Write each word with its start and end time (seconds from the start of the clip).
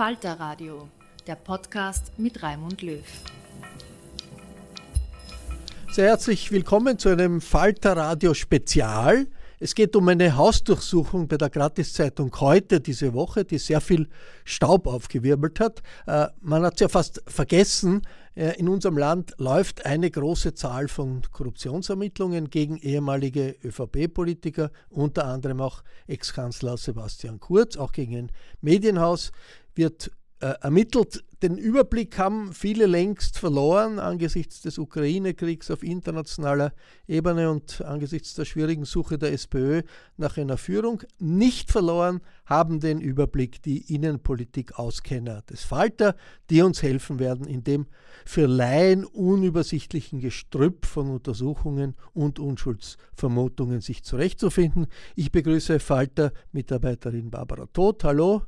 Falter 0.00 0.40
Radio, 0.40 0.88
der 1.26 1.34
Podcast 1.34 2.18
mit 2.18 2.42
Raimund 2.42 2.80
Löw. 2.80 3.04
Sehr 5.92 6.06
herzlich 6.08 6.50
willkommen 6.50 6.98
zu 6.98 7.10
einem 7.10 7.42
Falter 7.42 7.98
Radio 7.98 8.32
Spezial. 8.32 9.26
Es 9.58 9.74
geht 9.74 9.94
um 9.94 10.08
eine 10.08 10.38
Hausdurchsuchung 10.38 11.28
bei 11.28 11.36
der 11.36 11.50
Gratiszeitung 11.50 12.34
heute 12.40 12.80
diese 12.80 13.12
Woche, 13.12 13.44
die 13.44 13.58
sehr 13.58 13.82
viel 13.82 14.08
Staub 14.46 14.86
aufgewirbelt 14.86 15.60
hat. 15.60 15.82
Äh, 16.06 16.28
man 16.40 16.62
hat 16.62 16.76
es 16.76 16.80
ja 16.80 16.88
fast 16.88 17.22
vergessen, 17.26 18.00
äh, 18.34 18.58
in 18.58 18.70
unserem 18.70 18.96
Land 18.96 19.34
läuft 19.36 19.84
eine 19.84 20.10
große 20.10 20.54
Zahl 20.54 20.88
von 20.88 21.20
Korruptionsermittlungen 21.30 22.48
gegen 22.48 22.78
ehemalige 22.78 23.54
ÖVP-Politiker, 23.62 24.70
unter 24.88 25.26
anderem 25.26 25.60
auch 25.60 25.82
Ex-Kanzler 26.06 26.78
Sebastian 26.78 27.38
Kurz, 27.38 27.76
auch 27.76 27.92
gegen 27.92 28.16
ein 28.16 28.32
Medienhaus 28.62 29.32
wird 29.80 30.12
äh, 30.40 30.54
ermittelt. 30.60 31.24
Den 31.42 31.56
Überblick 31.56 32.18
haben 32.18 32.52
viele 32.52 32.84
längst 32.84 33.38
verloren 33.38 33.98
angesichts 33.98 34.60
des 34.60 34.76
Ukraine-Kriegs 34.76 35.70
auf 35.70 35.82
internationaler 35.82 36.74
Ebene 37.08 37.50
und 37.50 37.80
angesichts 37.80 38.34
der 38.34 38.44
schwierigen 38.44 38.84
Suche 38.84 39.16
der 39.16 39.32
SPÖ 39.32 39.82
nach 40.18 40.36
einer 40.36 40.58
Führung. 40.58 41.02
Nicht 41.18 41.70
verloren 41.70 42.20
haben 42.44 42.78
den 42.78 43.00
Überblick 43.00 43.62
die 43.62 43.94
Innenpolitik-Auskenner 43.94 45.40
des 45.42 45.62
Falter, 45.64 46.14
die 46.50 46.60
uns 46.60 46.82
helfen 46.82 47.18
werden, 47.18 47.46
in 47.46 47.64
dem 47.64 47.86
für 48.26 48.46
Laien 48.46 49.06
unübersichtlichen 49.06 50.20
Gestrüpp 50.20 50.84
von 50.84 51.08
Untersuchungen 51.08 51.96
und 52.12 52.38
Unschuldsvermutungen 52.38 53.80
sich 53.80 54.04
zurechtzufinden. 54.04 54.88
Ich 55.16 55.32
begrüße 55.32 55.80
Falter-Mitarbeiterin 55.80 57.30
Barbara 57.30 57.66
Todt. 57.72 58.04
Hallo. 58.04 58.42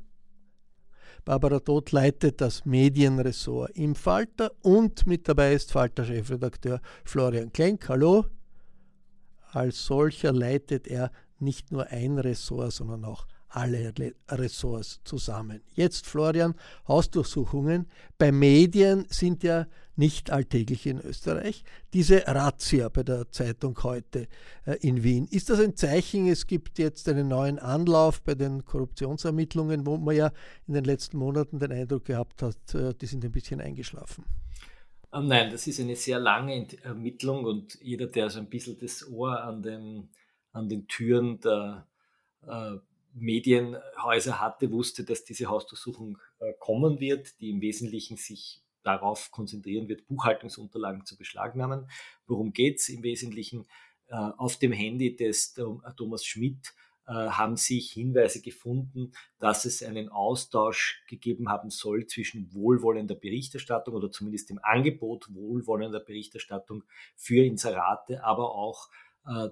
Barbara 1.25 1.59
Todt 1.61 1.93
leitet 1.93 2.41
das 2.41 2.65
Medienressort 2.65 3.71
im 3.77 3.95
Falter 3.95 4.51
und 4.61 5.07
mit 5.07 5.29
dabei 5.29 5.53
ist 5.53 5.71
Falter-Chefredakteur 5.71 6.81
Florian 7.05 7.53
Klenk. 7.53 7.87
Hallo. 7.87 8.25
Als 9.51 9.85
solcher 9.85 10.33
leitet 10.33 10.85
er 10.85 11.11
nicht 11.39 11.71
nur 11.71 11.87
ein 11.87 12.19
Ressort, 12.19 12.73
sondern 12.73 13.05
auch 13.05 13.25
alle 13.47 13.93
Ressorts 14.29 14.99
zusammen. 15.05 15.61
Jetzt, 15.75 16.07
Florian, 16.07 16.55
Hausdurchsuchungen 16.89 17.87
bei 18.17 18.33
Medien 18.33 19.05
sind 19.09 19.43
ja 19.43 19.67
nicht 19.95 20.31
alltäglich 20.31 20.85
in 20.85 20.99
Österreich. 20.99 21.63
Diese 21.93 22.25
Razzia 22.25 22.89
bei 22.89 23.03
der 23.03 23.29
Zeitung 23.31 23.77
heute 23.83 24.27
äh, 24.65 24.77
in 24.81 25.03
Wien, 25.03 25.27
ist 25.29 25.49
das 25.49 25.59
ein 25.59 25.75
Zeichen, 25.75 26.27
es 26.27 26.47
gibt 26.47 26.79
jetzt 26.79 27.07
einen 27.09 27.27
neuen 27.27 27.59
Anlauf 27.59 28.21
bei 28.21 28.35
den 28.35 28.65
Korruptionsermittlungen, 28.65 29.85
wo 29.85 29.97
man 29.97 30.15
ja 30.15 30.31
in 30.67 30.73
den 30.73 30.83
letzten 30.83 31.17
Monaten 31.17 31.59
den 31.59 31.71
Eindruck 31.71 32.05
gehabt 32.05 32.41
hat, 32.41 32.73
äh, 32.73 32.93
die 32.93 33.05
sind 33.05 33.23
ein 33.23 33.31
bisschen 33.31 33.61
eingeschlafen? 33.61 34.25
Ähm, 35.13 35.27
nein, 35.27 35.51
das 35.51 35.67
ist 35.67 35.79
eine 35.79 35.95
sehr 35.95 36.19
lange 36.19 36.67
Ermittlung 36.81 37.45
und 37.45 37.77
jeder, 37.81 38.07
der 38.07 38.29
so 38.29 38.39
ein 38.39 38.49
bisschen 38.49 38.79
das 38.79 39.07
Ohr 39.07 39.43
an 39.43 39.61
den, 39.61 40.09
an 40.51 40.69
den 40.69 40.87
Türen 40.87 41.39
der 41.39 41.87
äh, 42.47 42.77
Medienhäuser 43.13 44.41
hatte, 44.41 44.71
wusste, 44.71 45.03
dass 45.03 45.23
diese 45.23 45.45
Hausdurchsuchung 45.45 46.17
kommen 46.57 46.99
wird, 46.99 47.39
die 47.39 47.51
im 47.51 47.61
Wesentlichen 47.61 48.17
sich 48.17 48.62
darauf 48.83 49.31
konzentrieren 49.31 49.87
wird, 49.87 50.07
Buchhaltungsunterlagen 50.07 51.05
zu 51.05 51.17
beschlagnahmen. 51.17 51.89
Worum 52.27 52.53
geht 52.53 52.79
es 52.79 52.89
im 52.89 53.03
Wesentlichen? 53.03 53.65
Äh, 54.07 54.15
auf 54.15 54.57
dem 54.57 54.71
Handy 54.71 55.15
des 55.15 55.55
Thomas 55.97 56.25
Schmidt 56.25 56.73
äh, 57.07 57.13
haben 57.13 57.57
sich 57.57 57.91
Hinweise 57.91 58.41
gefunden, 58.41 59.13
dass 59.39 59.65
es 59.65 59.81
einen 59.81 60.09
Austausch 60.09 61.03
gegeben 61.07 61.49
haben 61.49 61.69
soll 61.69 62.05
zwischen 62.07 62.53
wohlwollender 62.53 63.15
Berichterstattung 63.15 63.95
oder 63.95 64.11
zumindest 64.11 64.49
dem 64.49 64.59
Angebot 64.61 65.33
wohlwollender 65.33 65.99
Berichterstattung 65.99 66.83
für 67.15 67.43
Inserate, 67.43 68.23
aber 68.23 68.55
auch 68.55 68.89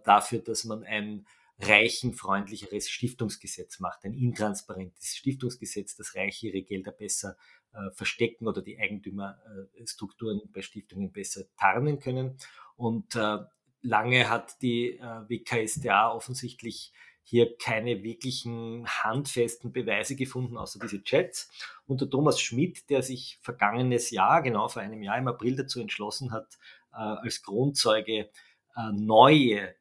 dafür, 0.03 0.39
dass 0.39 0.65
man 0.65 0.83
ein 0.83 1.25
reichenfreundlicheres 1.61 2.89
Stiftungsgesetz 2.89 3.79
macht, 3.79 4.03
ein 4.03 4.13
intransparentes 4.13 5.15
Stiftungsgesetz, 5.15 5.95
das 5.95 6.15
Reiche 6.15 6.47
ihre 6.47 6.61
Gelder 6.61 6.91
besser 6.91 7.35
äh, 7.37 7.60
verstecken 7.93 8.47
oder 8.47 8.61
die 8.61 8.79
Eigentümerstrukturen 8.79 10.39
äh, 10.39 10.47
bei 10.53 10.61
Stiftungen 10.61 11.11
besser 11.11 11.43
tarnen 11.57 11.99
können. 11.99 12.37
Und 12.75 13.15
äh, 13.15 13.37
lange 13.81 14.29
hat 14.29 14.61
die 14.61 14.97
äh, 14.97 15.29
WKSDA 15.29 16.11
offensichtlich 16.11 16.91
hier 17.23 17.55
keine 17.57 18.03
wirklichen 18.03 18.85
handfesten 18.87 19.71
Beweise 19.71 20.15
gefunden, 20.15 20.57
außer 20.57 20.79
diese 20.79 21.03
Chats. 21.03 21.49
Und 21.85 22.01
der 22.01 22.09
Thomas 22.09 22.41
Schmidt, 22.41 22.89
der 22.89 23.03
sich 23.03 23.39
vergangenes 23.41 24.09
Jahr, 24.09 24.41
genau 24.41 24.67
vor 24.67 24.81
einem 24.81 25.01
Jahr 25.03 25.17
im 25.17 25.27
April 25.27 25.55
dazu 25.55 25.79
entschlossen 25.79 26.31
hat, 26.31 26.57
äh, 26.91 26.97
als 26.97 27.41
Kronzeuge 27.41 28.29
äh, 28.75 28.91
neue 28.93 29.75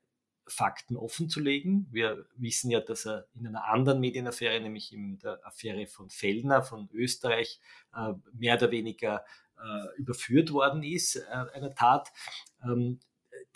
Fakten 0.50 0.96
offenzulegen. 0.96 1.86
Wir 1.90 2.26
wissen 2.36 2.70
ja, 2.70 2.80
dass 2.80 3.06
er 3.06 3.26
in 3.34 3.46
einer 3.46 3.64
anderen 3.66 4.00
Medienaffäre, 4.00 4.60
nämlich 4.60 4.92
in 4.92 5.18
der 5.18 5.44
Affäre 5.46 5.86
von 5.86 6.10
Fellner 6.10 6.62
von 6.62 6.88
Österreich, 6.92 7.60
äh, 7.94 8.12
mehr 8.32 8.56
oder 8.56 8.70
weniger 8.70 9.24
äh, 9.56 9.98
überführt 9.98 10.52
worden 10.52 10.82
ist, 10.82 11.16
äh, 11.16 11.44
einer 11.54 11.74
Tat. 11.74 12.12
Ähm, 12.64 13.00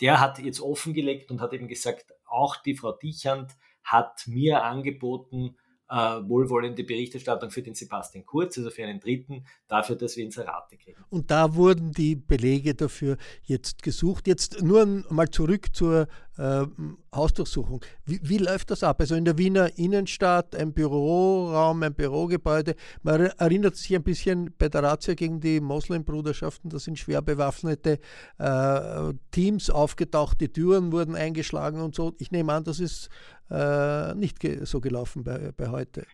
der 0.01 0.21
hat 0.21 0.39
jetzt 0.39 0.61
offengelegt 0.61 1.31
und 1.31 1.41
hat 1.41 1.53
eben 1.53 1.69
gesagt, 1.69 2.13
auch 2.25 2.57
die 2.57 2.75
Frau 2.75 2.93
Dichand 2.93 3.53
hat 3.83 4.27
mir 4.27 4.63
angeboten, 4.63 5.57
äh, 5.89 5.97
wohlwollende 5.97 6.83
Berichterstattung 6.83 7.51
für 7.51 7.63
den 7.63 7.75
Sebastian 7.75 8.25
Kurz, 8.25 8.57
also 8.59 8.71
für 8.71 8.85
einen 8.85 9.01
Dritten, 9.01 9.47
dafür, 9.69 9.97
dass 9.97 10.17
wir 10.17 10.25
Inserate 10.25 10.77
kriegen. 10.77 11.05
Und 11.11 11.31
da 11.31 11.55
wurden 11.55 11.93
die 11.93 12.17
Belege 12.17 12.75
dafür 12.75 13.19
jetzt 13.43 13.83
gesucht. 13.83 14.27
Jetzt 14.27 14.63
nur 14.63 14.87
mal 15.11 15.31
zurück 15.31 15.75
zur 15.75 16.09
Hausdurchsuchung. 16.37 17.85
Wie, 18.05 18.21
wie, 18.23 18.39
läuft 18.39 18.71
das 18.71 18.83
ab? 18.83 19.01
Also 19.01 19.15
in 19.15 19.25
der 19.25 19.39
Wiener 19.39 19.79
Innenstadt, 19.79 20.57
ein 20.57 20.73
Büroraum, 20.73 21.83
ein 21.83 21.95
Bürogebäude. 21.95 22.75
Man 23.03 23.27
erinnert 23.27 23.77
sich 23.77 23.95
ein 23.95 24.03
bisschen 24.03 24.53
bei 24.59 24.69
der 24.69 24.83
Razzia 24.83 25.15
gegen 25.15 25.41
die 25.41 25.61
Moslembruderschaften, 25.61 26.71
da 26.71 26.79
sind 26.79 26.99
schwer 26.99 27.23
bewaffnete 27.23 28.01
äh, 28.39 29.13
Teams 29.31 29.71
aufgetaucht, 29.71 30.41
die 30.41 30.53
Türen 30.53 30.93
wurden 30.93 31.15
eingeschlagen 31.15 31.81
und 31.81 31.95
so. 31.95 32.15
Ich 32.19 32.31
nehme 32.31 32.53
an, 32.53 32.65
das 32.65 32.81
ist 32.81 33.09
äh, 33.51 34.15
nicht 34.15 34.41
ge 34.41 34.65
so 34.65 34.81
gelaufen 34.81 35.25
bei, 35.25 35.53
bei 35.57 35.69
heute. 35.69 36.05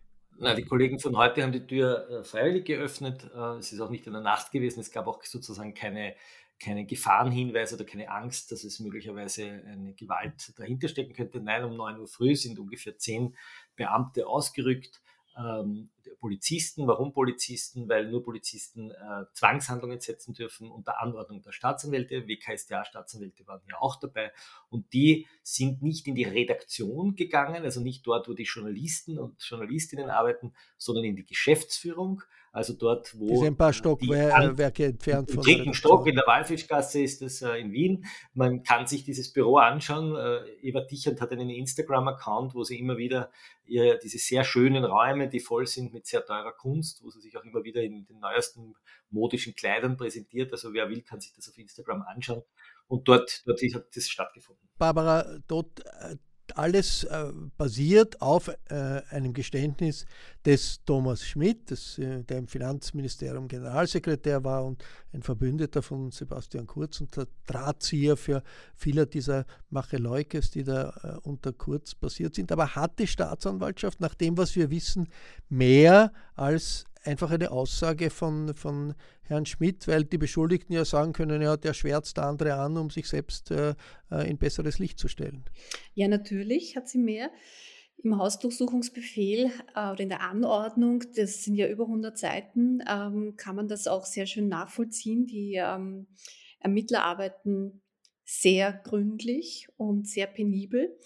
Na, 0.43 0.55
die 0.55 0.65
Kollegen 0.65 0.99
von 0.99 1.19
heute 1.19 1.43
haben 1.43 1.53
die 1.53 1.67
Tür 1.67 2.09
äh, 2.09 2.25
freiwillig 2.25 2.65
geöffnet. 2.65 3.31
Äh, 3.35 3.59
es 3.59 3.73
ist 3.73 3.81
auch 3.81 3.91
nicht 3.91 4.07
in 4.07 4.15
der 4.15 4.23
Nacht 4.23 4.51
gewesen. 4.53 4.81
Es 4.81 4.91
gab 4.91 5.07
auch 5.07 5.23
sozusagen 5.23 5.75
keine 5.75 6.15
keine 6.61 6.85
Gefahrenhinweise 6.85 7.75
oder 7.75 7.85
keine 7.85 8.11
Angst, 8.11 8.53
dass 8.53 8.65
es 8.65 8.81
möglicherweise 8.81 9.45
eine 9.45 9.95
Gewalt 9.95 10.53
dahinter 10.59 10.89
stecken 10.89 11.15
könnte. 11.15 11.41
Nein, 11.41 11.65
um 11.65 11.77
9 11.77 11.99
Uhr 11.99 12.07
früh 12.07 12.37
sind 12.37 12.59
ungefähr 12.59 12.99
zehn 12.99 13.35
Beamte 13.77 14.27
ausgerückt. 14.27 15.01
Ähm, 15.39 15.91
Polizisten. 16.19 16.87
Warum 16.87 17.13
Polizisten? 17.13 17.89
Weil 17.89 18.11
nur 18.11 18.23
Polizisten 18.23 18.91
äh, 18.91 19.25
Zwangshandlungen 19.33 20.01
setzen 20.01 20.35
dürfen 20.35 20.71
unter 20.71 21.01
Anordnung 21.01 21.41
der 21.41 21.53
Staatsanwälte. 21.53 22.27
WKStA-Staatsanwälte 22.27 23.47
waren 23.47 23.63
ja 23.69 23.81
auch 23.81 23.97
dabei. 23.97 24.33
Und 24.69 24.93
die 24.93 25.27
sind 25.43 25.83
nicht 25.83 26.07
in 26.09 26.15
die 26.15 26.25
Redaktion 26.25 27.15
gegangen, 27.15 27.65
also 27.65 27.81
nicht 27.81 28.07
dort, 28.07 28.29
wo 28.29 28.35
die 28.35 28.43
Journalisten 28.43 29.19
und 29.19 29.43
Journalistinnen 29.43 30.11
arbeiten, 30.11 30.53
sondern 30.77 31.05
in 31.05 31.17
die 31.17 31.27
Geschäftsführung. 31.27 32.23
Also 32.53 32.73
dort, 32.73 33.17
wo. 33.17 33.29
Das 33.29 33.39
sind 33.39 33.47
ein 33.49 33.57
paar 33.57 33.73
Stockwerke 33.73 34.87
entfernt 34.87 35.31
von. 35.31 35.39
Im 35.39 35.45
dritten 35.45 35.75
Stock 35.75 36.07
in 36.09 36.17
der 36.17 36.27
Walfischgasse 36.27 37.01
ist 37.01 37.23
es 37.23 37.43
äh, 37.43 37.55
in 37.59 37.71
Wien. 37.71 38.05
Man 38.35 38.65
kann 38.65 38.89
sich 38.89 39.05
dieses 39.05 39.33
Büro 39.33 39.59
anschauen. 39.59 40.17
Äh, 40.17 40.51
Eva 40.61 40.81
Dichand 40.81 41.21
hat 41.21 41.31
einen 41.31 41.49
Instagram-Account, 41.49 42.55
wo 42.55 42.65
sie 42.65 42.81
immer 42.81 42.97
wieder 42.97 43.31
ihre, 43.67 43.99
diese 43.99 44.19
sehr 44.19 44.43
schönen 44.43 44.85
Räume, 44.85 45.29
die 45.29 45.39
voll 45.39 45.69
sind 45.69 45.93
mit 45.93 46.07
sehr 46.07 46.25
teurer 46.25 46.53
Kunst, 46.53 47.05
wo 47.05 47.11
sie 47.11 47.21
sich 47.21 47.37
auch 47.37 47.45
immer 47.45 47.63
wieder 47.63 47.83
in 47.83 48.05
den 48.07 48.19
neuesten 48.19 48.75
modischen 49.11 49.55
Kleidern 49.55 49.97
präsentiert. 49.97 50.51
Also 50.51 50.73
wer 50.73 50.89
will, 50.89 51.03
kann 51.03 51.21
sich 51.21 51.33
das 51.33 51.49
auf 51.49 51.57
Instagram 51.57 52.03
anschauen. 52.03 52.43
Und 52.89 53.07
dort, 53.07 53.43
dort 53.47 53.63
hat 53.63 53.85
das 53.95 54.09
stattgefunden. 54.09 54.69
Barbara, 54.77 55.39
dort 55.47 55.87
äh, 55.87 56.17
alles 56.57 57.05
äh, 57.05 57.33
basiert 57.57 58.21
auf 58.21 58.49
äh, 58.49 58.75
einem 59.11 59.33
Geständnis 59.33 60.07
des 60.45 60.83
Thomas 60.85 61.25
Schmidt, 61.25 61.71
des, 61.71 61.99
äh, 61.99 62.23
der 62.23 62.39
im 62.39 62.49
Finanzministerium 62.49 63.49
Generalsekretär 63.49 64.43
war 64.45 64.65
und 64.65 64.83
ein 65.13 65.23
Verbündeter 65.23 65.83
von 65.83 66.11
Sebastian 66.11 66.67
Kurz 66.67 67.01
und 67.01 67.17
der 67.17 67.27
Drahtzieher 67.47 68.17
für 68.17 68.43
viele 68.75 69.07
dieser 69.07 69.47
Macheleukes, 69.71 70.51
die 70.51 70.65
da 70.65 70.91
äh, 71.03 71.29
unter 71.29 71.53
Kurz 71.53 71.95
passiert 71.95 72.35
sind. 72.35 72.53
Aber 72.53 72.75
hat 72.75 72.99
die 72.99 73.07
Staatsanwaltschaft 73.07 74.01
nach 74.01 74.15
dem, 74.15 74.37
was 74.37 74.57
wir 74.57 74.71
wissen, 74.71 75.09
mehr 75.49 76.13
als 76.35 76.85
einfach 77.05 77.31
eine 77.31 77.51
Aussage 77.51 78.11
von, 78.11 78.55
von 78.55 78.95
Herrn 79.23 79.47
Schmidt, 79.47 79.89
weil 79.89 80.05
die 80.05 80.19
Beschuldigten 80.19 80.75
ja 80.75 80.85
sagen 80.85 81.13
können, 81.13 81.43
ja, 81.43 81.57
der 81.57 81.75
schwärzt 81.75 82.19
andere 82.19 82.55
an, 82.55 82.77
um 82.77 82.91
sich 82.91 83.09
selbst 83.09 83.51
äh, 83.51 83.75
äh, 84.11 84.29
in 84.29 84.39
besseres 84.39 84.79
Licht 84.79 84.99
zu 84.99 85.09
stellen. 85.09 85.45
Ja, 85.95 86.09
natürlich 86.09 86.77
hat 86.77 86.89
sie 86.89 86.99
mehr. 86.99 87.31
Im 88.03 88.17
Hausdurchsuchungsbefehl 88.17 89.51
äh, 89.75 89.91
oder 89.91 90.01
in 90.01 90.09
der 90.09 90.23
Anordnung, 90.23 91.05
das 91.17 91.45
sind 91.45 91.55
ja 91.55 91.69
über 91.69 91.85
100 91.85 92.19
Seiten, 92.19 92.81
ähm, 92.89 93.35
kann 93.37 93.57
man 93.57 93.69
das 93.69 93.87
auch 93.87 94.07
sehr 94.07 94.27
schön 94.27 94.49
nachvollziehen. 94.49 95.27
Die 95.27 95.55
ähm, 95.55 96.07
Ermittler 96.61 97.05
arbeiten 97.05 97.83
sehr 98.25 98.73
gründlich 98.73 99.69
und 99.77 100.09
sehr 100.09 100.27
penibel. 100.27 100.97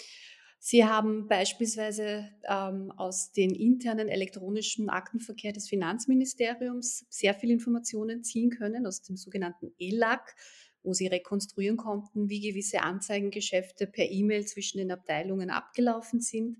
Sie 0.67 0.87
haben 0.87 1.29
beispielsweise 1.29 2.31
ähm, 2.49 2.91
aus 2.97 3.33
den 3.33 3.55
internen 3.55 4.09
elektronischen 4.09 4.89
Aktenverkehr 4.89 5.53
des 5.53 5.69
Finanzministeriums 5.69 7.05
sehr 7.11 7.35
viele 7.35 7.53
Informationen 7.53 8.25
ziehen 8.25 8.49
können, 8.49 8.87
aus 8.87 9.03
dem 9.03 9.19
sogenannten 9.19 9.75
ELAC, 9.79 10.35
wo 10.83 10.95
sie 10.95 11.07
rekonstruieren 11.07 11.77
konnten, 11.77 12.31
wie 12.31 12.41
gewisse 12.41 12.81
Anzeigengeschäfte 12.81 13.87
per 13.87 14.11
E-Mail 14.11 14.47
zwischen 14.47 14.79
den 14.79 14.91
Abteilungen 14.91 15.51
abgelaufen 15.51 16.23
sind. 16.23 16.57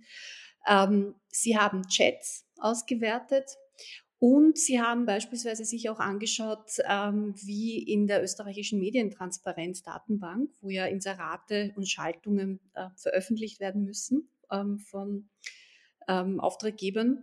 Ähm, 0.69 1.15
sie 1.29 1.57
haben 1.57 1.89
Chats 1.89 2.45
ausgewertet 2.59 3.57
und 4.25 4.57
sie 4.57 4.81
haben 4.81 5.05
beispielsweise 5.05 5.67
sich 5.67 5.91
auch 5.91 6.01
angeschaut, 6.01 6.79
ähm, 6.89 7.35
wie 7.45 7.77
in 7.77 8.07
der 8.07 8.23
österreichischen 8.23 8.79
Medientransparenzdatenbank, 8.79 10.49
wo 10.63 10.71
ja 10.71 10.87
Inserate 10.87 11.75
und 11.77 11.87
Schaltungen 11.87 12.59
äh, 12.73 12.89
veröffentlicht 12.97 13.61
werden 13.61 13.85
müssen 13.85 14.31
ähm, 14.51 14.79
von 14.79 15.29
ähm, 16.09 16.41
Auftraggebern, 16.41 17.23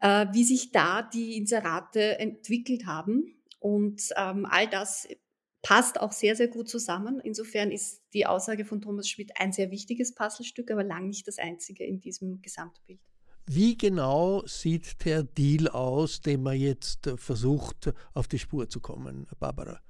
äh, 0.00 0.26
wie 0.32 0.44
sich 0.44 0.72
da 0.72 1.00
die 1.00 1.38
Inserate 1.38 2.18
entwickelt 2.18 2.84
haben. 2.84 3.34
Und 3.58 4.14
all 4.14 4.68
das 4.68 5.08
passt 5.62 5.98
auch 5.98 6.12
sehr, 6.12 6.36
sehr 6.36 6.48
gut 6.48 6.68
zusammen. 6.68 7.18
Insofern 7.24 7.70
ist 7.70 8.02
die 8.12 8.26
Aussage 8.26 8.66
von 8.66 8.82
Thomas 8.82 9.08
Schmidt 9.08 9.30
ein 9.36 9.52
sehr 9.52 9.70
wichtiges 9.70 10.14
Puzzlestück, 10.14 10.70
aber 10.70 10.84
lang 10.84 11.06
nicht 11.06 11.26
das 11.26 11.38
einzige 11.38 11.86
in 11.86 12.00
diesem 12.00 12.42
Gesamtbild. 12.42 13.00
Wie 13.46 13.76
genau 13.76 14.46
sieht 14.46 15.04
der 15.04 15.24
Deal 15.24 15.68
aus, 15.68 16.20
den 16.20 16.42
man 16.42 16.56
jetzt 16.56 17.10
versucht, 17.16 17.92
auf 18.14 18.28
die 18.28 18.38
Spur 18.38 18.68
zu 18.68 18.80
kommen, 18.80 19.26
Barbara? 19.40 19.80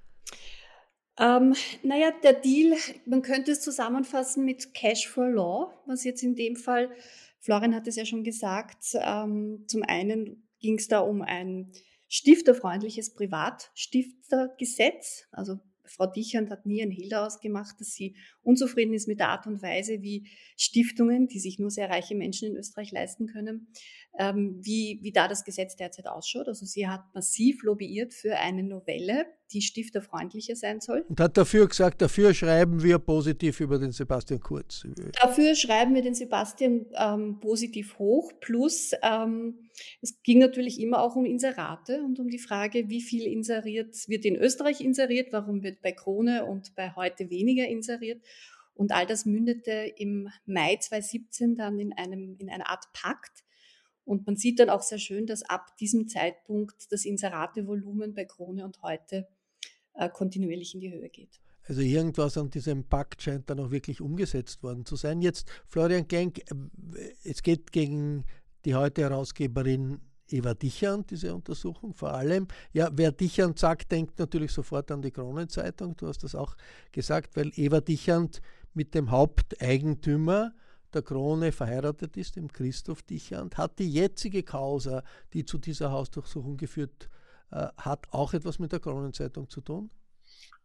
Ähm, 1.18 1.54
naja, 1.82 2.12
der 2.22 2.34
Deal, 2.34 2.76
man 3.04 3.22
könnte 3.22 3.50
es 3.52 3.60
zusammenfassen 3.60 4.44
mit 4.44 4.72
Cash 4.72 5.06
for 5.06 5.28
Law, 5.28 5.70
was 5.86 6.04
jetzt 6.04 6.22
in 6.22 6.34
dem 6.34 6.56
Fall, 6.56 6.90
Florian 7.40 7.74
hat 7.74 7.86
es 7.86 7.96
ja 7.96 8.06
schon 8.06 8.24
gesagt, 8.24 8.94
ähm, 8.94 9.64
zum 9.66 9.82
einen 9.82 10.48
ging 10.60 10.78
es 10.78 10.88
da 10.88 11.00
um 11.00 11.20
ein 11.22 11.72
stifterfreundliches 12.08 13.12
Privatstiftergesetz, 13.14 15.24
also 15.32 15.58
Frau 15.92 16.06
Dichand 16.06 16.50
hat 16.50 16.66
nie 16.66 16.82
ein 16.82 16.90
Hehl 16.90 17.08
daraus 17.08 17.40
gemacht, 17.40 17.76
dass 17.78 17.92
sie 17.92 18.16
unzufrieden 18.42 18.94
ist 18.94 19.08
mit 19.08 19.20
der 19.20 19.28
Art 19.28 19.46
und 19.46 19.62
Weise, 19.62 20.02
wie 20.02 20.28
Stiftungen, 20.56 21.28
die 21.28 21.38
sich 21.38 21.58
nur 21.58 21.70
sehr 21.70 21.90
reiche 21.90 22.14
Menschen 22.14 22.48
in 22.48 22.56
Österreich 22.56 22.92
leisten 22.92 23.26
können, 23.26 23.68
ähm, 24.18 24.58
wie, 24.62 25.00
wie 25.02 25.12
da 25.12 25.28
das 25.28 25.44
Gesetz 25.44 25.76
derzeit 25.76 26.06
ausschaut. 26.06 26.48
Also 26.48 26.66
sie 26.66 26.88
hat 26.88 27.02
massiv 27.14 27.62
lobbyiert 27.62 28.14
für 28.14 28.36
eine 28.36 28.62
Novelle, 28.62 29.26
die 29.52 29.62
stifterfreundlicher 29.62 30.56
sein 30.56 30.80
soll. 30.80 31.04
Und 31.08 31.20
hat 31.20 31.36
dafür 31.36 31.68
gesagt, 31.68 32.02
dafür 32.02 32.34
schreiben 32.34 32.82
wir 32.82 32.98
positiv 32.98 33.60
über 33.60 33.78
den 33.78 33.92
Sebastian 33.92 34.40
Kurz. 34.40 34.86
Dafür 35.20 35.54
schreiben 35.54 35.94
wir 35.94 36.02
den 36.02 36.14
Sebastian 36.14 36.86
ähm, 36.94 37.38
positiv 37.40 37.98
hoch. 37.98 38.32
Plus, 38.40 38.92
ähm, 39.02 39.58
es 40.00 40.22
ging 40.22 40.38
natürlich 40.38 40.80
immer 40.80 41.02
auch 41.02 41.16
um 41.16 41.24
Inserate 41.24 42.02
und 42.02 42.18
um 42.18 42.28
die 42.28 42.38
Frage, 42.38 42.88
wie 42.88 43.00
viel 43.00 43.26
inseriert 43.26 44.08
wird 44.08 44.24
in 44.24 44.36
Österreich 44.36 44.80
inseriert, 44.80 45.32
warum 45.32 45.62
wird 45.62 45.82
bei 45.82 45.92
Krone 45.92 46.44
und 46.44 46.74
bei 46.74 46.94
heute 46.94 47.30
weniger 47.30 47.66
inseriert. 47.66 48.22
Und 48.74 48.92
all 48.92 49.06
das 49.06 49.26
mündete 49.26 49.92
im 49.96 50.28
Mai 50.46 50.76
2017 50.76 51.56
dann 51.56 51.78
in, 51.78 51.92
einem, 51.92 52.36
in 52.38 52.48
einer 52.48 52.70
Art 52.70 52.86
Pakt. 52.92 53.44
Und 54.04 54.26
man 54.26 54.36
sieht 54.36 54.58
dann 54.58 54.70
auch 54.70 54.82
sehr 54.82 54.98
schön, 54.98 55.26
dass 55.26 55.42
ab 55.42 55.76
diesem 55.76 56.08
Zeitpunkt 56.08 56.90
das 56.90 57.04
Inseratevolumen 57.04 58.14
bei 58.14 58.24
Krone 58.24 58.64
und 58.64 58.82
heute 58.82 59.28
äh, 59.94 60.08
kontinuierlich 60.08 60.74
in 60.74 60.80
die 60.80 60.92
Höhe 60.92 61.08
geht. 61.08 61.40
Also 61.64 61.80
irgendwas 61.80 62.36
an 62.36 62.50
diesem 62.50 62.84
Pakt 62.84 63.22
scheint 63.22 63.48
dann 63.48 63.60
auch 63.60 63.70
wirklich 63.70 64.00
umgesetzt 64.00 64.62
worden 64.62 64.84
zu 64.84 64.96
sein. 64.96 65.22
Jetzt, 65.22 65.48
Florian 65.68 66.08
Genk, 66.08 66.38
äh, 66.38 66.54
es 67.24 67.42
geht 67.42 67.72
gegen 67.72 68.24
die 68.64 68.74
heute 68.74 69.02
Herausgeberin 69.02 70.00
Eva 70.28 70.54
Dichand, 70.54 71.10
diese 71.10 71.34
Untersuchung 71.34 71.94
vor 71.94 72.12
allem. 72.12 72.48
Ja, 72.72 72.88
wer 72.92 73.12
Dichand 73.12 73.58
sagt, 73.58 73.92
denkt 73.92 74.18
natürlich 74.18 74.52
sofort 74.52 74.90
an 74.90 75.02
die 75.02 75.10
Kronenzeitung. 75.10 75.96
Du 75.96 76.08
hast 76.08 76.24
das 76.24 76.34
auch 76.34 76.56
gesagt, 76.90 77.36
weil 77.36 77.52
Eva 77.54 77.80
Dichand 77.80 78.40
mit 78.74 78.94
dem 78.94 79.10
Haupteigentümer 79.10 80.52
der 80.94 81.02
Krone 81.02 81.52
verheiratet 81.52 82.16
ist, 82.16 82.36
dem 82.36 82.48
Christoph 82.52 83.02
Dichand, 83.02 83.56
hat 83.56 83.78
die 83.78 83.90
jetzige 83.90 84.42
Causa, 84.42 85.02
die 85.32 85.44
zu 85.44 85.58
dieser 85.58 85.90
Hausdurchsuchung 85.90 86.56
geführt 86.56 87.08
äh, 87.50 87.68
hat, 87.76 88.06
auch 88.10 88.34
etwas 88.34 88.58
mit 88.58 88.72
der 88.72 88.80
Kronenzeitung 88.80 89.48
zu 89.48 89.60
tun? 89.60 89.90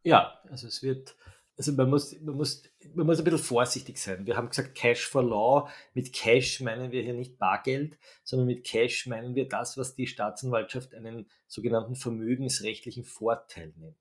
Ja, 0.03 0.39
also 0.49 0.67
es 0.67 0.83
wird, 0.83 1.15
also 1.57 1.73
man 1.73 1.89
muss, 1.89 2.19
man 2.21 2.35
muss, 2.35 2.61
man 2.93 3.07
muss 3.07 3.17
ein 3.17 3.23
bisschen 3.23 3.39
vorsichtig 3.39 3.97
sein. 3.97 4.27
Wir 4.27 4.37
haben 4.37 4.49
gesagt 4.49 4.75
Cash 4.75 5.07
for 5.07 5.23
Law. 5.23 5.69
Mit 5.95 6.13
Cash 6.13 6.61
meinen 6.61 6.91
wir 6.91 7.01
hier 7.01 7.15
nicht 7.15 7.39
Bargeld, 7.39 7.97
sondern 8.23 8.45
mit 8.45 8.63
Cash 8.63 9.07
meinen 9.07 9.33
wir 9.33 9.47
das, 9.47 9.75
was 9.75 9.95
die 9.95 10.05
Staatsanwaltschaft 10.05 10.93
einen 10.93 11.27
sogenannten 11.47 11.95
vermögensrechtlichen 11.95 13.03
Vorteil 13.03 13.73
nennt. 13.77 13.97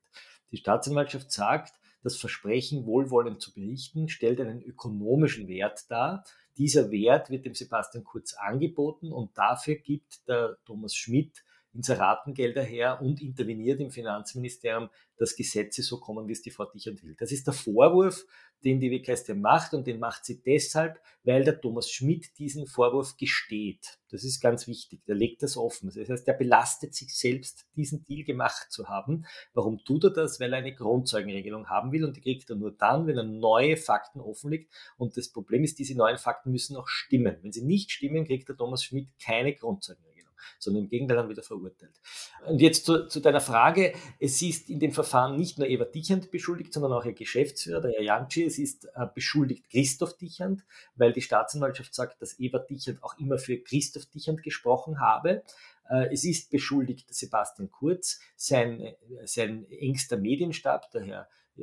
Die 0.52 0.58
Staatsanwaltschaft 0.58 1.32
sagt, 1.32 1.74
das 2.02 2.18
Versprechen, 2.18 2.84
wohlwollend 2.84 3.40
zu 3.40 3.52
berichten, 3.54 4.08
stellt 4.08 4.40
einen 4.40 4.62
ökonomischen 4.62 5.48
Wert 5.48 5.90
dar. 5.90 6.24
Dieser 6.58 6.90
Wert 6.90 7.30
wird 7.30 7.46
dem 7.46 7.54
Sebastian 7.54 8.04
Kurz 8.04 8.34
angeboten 8.34 9.12
und 9.12 9.36
dafür 9.36 9.76
gibt 9.76 10.28
der 10.28 10.58
Thomas 10.66 10.94
Schmidt 10.94 11.42
Inseratengelder 11.76 12.62
her 12.62 13.00
und 13.02 13.20
interveniert 13.20 13.80
im 13.80 13.90
Finanzministerium, 13.90 14.88
dass 15.18 15.36
Gesetze 15.36 15.82
so 15.82 15.98
kommen, 15.98 16.28
wie 16.28 16.32
es 16.32 16.42
die 16.42 16.50
Frau 16.50 16.64
Dichand 16.64 17.02
will. 17.02 17.14
Das 17.18 17.32
ist 17.32 17.46
der 17.46 17.54
Vorwurf, 17.54 18.24
den 18.64 18.80
die 18.80 18.90
WKStA 18.90 19.34
macht 19.34 19.74
und 19.74 19.86
den 19.86 19.98
macht 19.98 20.24
sie 20.24 20.42
deshalb, 20.42 20.98
weil 21.24 21.44
der 21.44 21.60
Thomas 21.60 21.90
Schmidt 21.90 22.38
diesen 22.38 22.66
Vorwurf 22.66 23.16
gesteht. 23.16 23.98
Das 24.10 24.24
ist 24.24 24.40
ganz 24.40 24.66
wichtig. 24.66 25.04
Der 25.06 25.14
legt 25.14 25.42
das 25.42 25.56
offen. 25.56 25.90
Das 25.94 26.08
heißt, 26.08 26.26
er 26.26 26.34
belastet 26.34 26.94
sich 26.94 27.16
selbst, 27.16 27.66
diesen 27.76 28.04
Deal 28.04 28.24
gemacht 28.24 28.70
zu 28.70 28.88
haben. 28.88 29.26
Warum 29.52 29.78
tut 29.84 30.04
er 30.04 30.10
das? 30.10 30.40
Weil 30.40 30.52
er 30.52 30.60
eine 30.60 30.74
Grundzeugenregelung 30.74 31.68
haben 31.68 31.92
will 31.92 32.04
und 32.04 32.16
die 32.16 32.22
kriegt 32.22 32.48
er 32.50 32.56
nur 32.56 32.72
dann, 32.72 33.06
wenn 33.06 33.18
er 33.18 33.24
neue 33.24 33.76
Fakten 33.76 34.20
offenlegt. 34.20 34.72
Und 34.96 35.16
das 35.16 35.30
Problem 35.30 35.64
ist, 35.64 35.78
diese 35.78 35.96
neuen 35.96 36.18
Fakten 36.18 36.50
müssen 36.50 36.76
auch 36.76 36.88
stimmen. 36.88 37.36
Wenn 37.42 37.52
sie 37.52 37.64
nicht 37.64 37.90
stimmen, 37.90 38.24
kriegt 38.24 38.48
der 38.48 38.56
Thomas 38.56 38.82
Schmidt 38.84 39.08
keine 39.22 39.54
Grundzeugenregelung 39.54 40.15
sondern 40.58 40.84
im 40.84 40.88
Gegenteil 40.88 41.16
dann 41.16 41.28
wieder 41.28 41.42
verurteilt. 41.42 42.00
Und 42.46 42.60
jetzt 42.60 42.86
zu, 42.86 43.06
zu, 43.08 43.20
deiner 43.20 43.40
Frage, 43.40 43.94
es 44.20 44.40
ist 44.42 44.70
in 44.70 44.80
dem 44.80 44.92
Verfahren 44.92 45.36
nicht 45.36 45.58
nur 45.58 45.68
Eva 45.68 45.84
Dichand 45.84 46.30
beschuldigt, 46.30 46.72
sondern 46.72 46.92
auch 46.92 47.04
ihr 47.04 47.12
Geschäftsführer, 47.12 47.80
der 47.80 47.92
Herr 47.92 48.02
Janci, 48.02 48.44
es 48.44 48.58
ist 48.58 48.86
äh, 48.94 49.06
beschuldigt 49.14 49.70
Christoph 49.70 50.16
Dichand, 50.16 50.64
weil 50.94 51.12
die 51.12 51.22
Staatsanwaltschaft 51.22 51.94
sagt, 51.94 52.20
dass 52.22 52.38
Eva 52.38 52.58
Dichand 52.58 53.02
auch 53.02 53.18
immer 53.18 53.38
für 53.38 53.58
Christoph 53.58 54.06
Dichand 54.06 54.42
gesprochen 54.42 55.00
habe. 55.00 55.42
Äh, 55.88 56.12
es 56.12 56.24
ist 56.24 56.50
beschuldigt 56.50 57.12
Sebastian 57.14 57.70
Kurz, 57.70 58.20
sein, 58.36 58.94
sein 59.24 59.66
engster 59.70 60.16
Medienstab, 60.16 60.90
der 60.90 61.04
Herr 61.04 61.28
äh, 61.58 61.62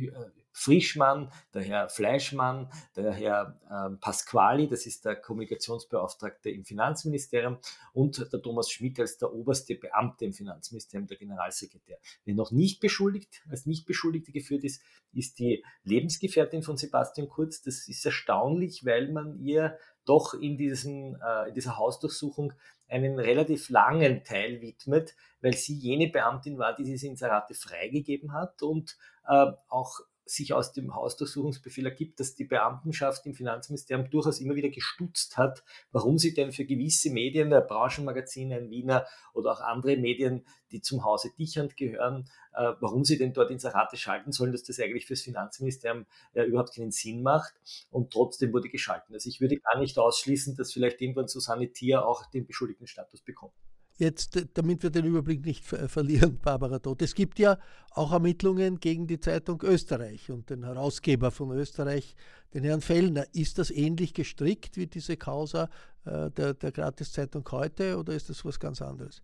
äh, 0.00 0.43
Frischmann, 0.56 1.30
der 1.52 1.62
Herr 1.62 1.88
Fleischmann, 1.88 2.70
der 2.96 3.12
Herr 3.12 3.60
ähm, 3.68 3.98
Pasquali, 3.98 4.68
das 4.68 4.86
ist 4.86 5.04
der 5.04 5.16
Kommunikationsbeauftragte 5.16 6.48
im 6.48 6.64
Finanzministerium 6.64 7.58
und 7.92 8.32
der 8.32 8.40
Thomas 8.40 8.70
Schmidt 8.70 9.00
als 9.00 9.18
der 9.18 9.32
oberste 9.32 9.74
Beamte 9.74 10.24
im 10.24 10.32
Finanzministerium, 10.32 11.08
der 11.08 11.16
Generalsekretär. 11.16 11.98
Wer 12.24 12.34
noch 12.36 12.52
nicht 12.52 12.80
beschuldigt, 12.80 13.42
als 13.50 13.66
nicht 13.66 13.84
Beschuldigte 13.84 14.30
geführt 14.30 14.62
ist, 14.62 14.80
ist 15.12 15.40
die 15.40 15.64
Lebensgefährtin 15.82 16.62
von 16.62 16.76
Sebastian 16.76 17.28
Kurz. 17.28 17.60
Das 17.62 17.88
ist 17.88 18.06
erstaunlich, 18.06 18.84
weil 18.84 19.10
man 19.10 19.36
ihr 19.40 19.76
doch 20.04 20.34
in, 20.34 20.56
diesem, 20.56 21.16
äh, 21.16 21.48
in 21.48 21.54
dieser 21.54 21.78
Hausdurchsuchung 21.78 22.52
einen 22.88 23.18
relativ 23.18 23.70
langen 23.70 24.22
Teil 24.22 24.60
widmet, 24.60 25.16
weil 25.40 25.54
sie 25.54 25.74
jene 25.74 26.08
Beamtin 26.08 26.58
war, 26.58 26.76
die 26.76 26.84
diese 26.84 27.08
Inserate 27.08 27.54
freigegeben 27.54 28.32
hat 28.32 28.62
und 28.62 28.96
äh, 29.26 29.46
auch 29.68 30.00
sich 30.26 30.52
aus 30.52 30.72
dem 30.72 30.94
Hausdurchsuchungsbefehl 30.94 31.84
ergibt, 31.84 32.18
dass 32.18 32.34
die 32.34 32.44
Beamtenschaft 32.44 33.26
im 33.26 33.34
Finanzministerium 33.34 34.10
durchaus 34.10 34.40
immer 34.40 34.54
wieder 34.54 34.70
gestutzt 34.70 35.36
hat, 35.36 35.62
warum 35.92 36.18
sie 36.18 36.32
denn 36.32 36.52
für 36.52 36.64
gewisse 36.64 37.10
Medien, 37.10 37.50
der 37.50 37.60
Branchenmagazin, 37.60 38.52
ein 38.52 38.70
Wiener 38.70 39.06
oder 39.34 39.52
auch 39.52 39.60
andere 39.60 39.96
Medien, 39.96 40.44
die 40.72 40.80
zum 40.80 41.04
Hause 41.04 41.30
Dichand 41.38 41.76
gehören, 41.76 42.28
äh, 42.54 42.72
warum 42.80 43.04
sie 43.04 43.18
denn 43.18 43.32
dort 43.32 43.50
Inserate 43.50 43.96
schalten 43.96 44.32
sollen, 44.32 44.52
dass 44.52 44.62
das 44.62 44.80
eigentlich 44.80 45.06
fürs 45.06 45.22
Finanzministerium 45.22 46.06
äh, 46.32 46.44
überhaupt 46.44 46.74
keinen 46.74 46.90
Sinn 46.90 47.22
macht 47.22 47.54
und 47.90 48.12
trotzdem 48.12 48.52
wurde 48.52 48.68
geschalten. 48.68 49.14
Also 49.14 49.28
ich 49.28 49.40
würde 49.40 49.58
gar 49.58 49.78
nicht 49.78 49.98
ausschließen, 49.98 50.56
dass 50.56 50.72
vielleicht 50.72 51.00
irgendwann 51.00 51.28
Susanne 51.28 51.72
Thier 51.72 52.06
auch 52.06 52.26
den 52.30 52.46
beschuldigten 52.46 52.86
Status 52.86 53.20
bekommt. 53.20 53.54
Jetzt, 53.96 54.44
damit 54.54 54.82
wir 54.82 54.90
den 54.90 55.04
Überblick 55.04 55.44
nicht 55.46 55.64
ver 55.64 55.88
verlieren, 55.88 56.38
Barbara 56.42 56.80
Todt. 56.80 57.02
Es 57.02 57.14
gibt 57.14 57.38
ja 57.38 57.58
auch 57.90 58.12
Ermittlungen 58.12 58.80
gegen 58.80 59.06
die 59.06 59.20
Zeitung 59.20 59.62
Österreich 59.62 60.30
und 60.30 60.50
den 60.50 60.64
Herausgeber 60.64 61.30
von 61.30 61.52
Österreich, 61.52 62.16
den 62.54 62.64
Herrn 62.64 62.80
Fellner. 62.80 63.26
Ist 63.32 63.58
das 63.58 63.70
ähnlich 63.70 64.12
gestrickt 64.12 64.76
wie 64.76 64.88
diese 64.88 65.16
Causa 65.16 65.70
äh, 66.06 66.28
der, 66.32 66.54
der 66.54 66.72
Gratiszeitung 66.72 67.48
heute 67.52 67.96
oder 67.96 68.14
ist 68.14 68.28
das 68.28 68.44
was 68.44 68.58
ganz 68.58 68.82
anderes? 68.82 69.22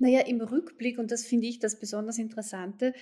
Naja, 0.00 0.20
im 0.26 0.40
Rückblick, 0.40 0.98
und 0.98 1.12
das 1.12 1.24
finde 1.24 1.46
ich 1.46 1.60
das 1.60 1.78
besonders 1.78 2.18
Interessante, 2.18 2.94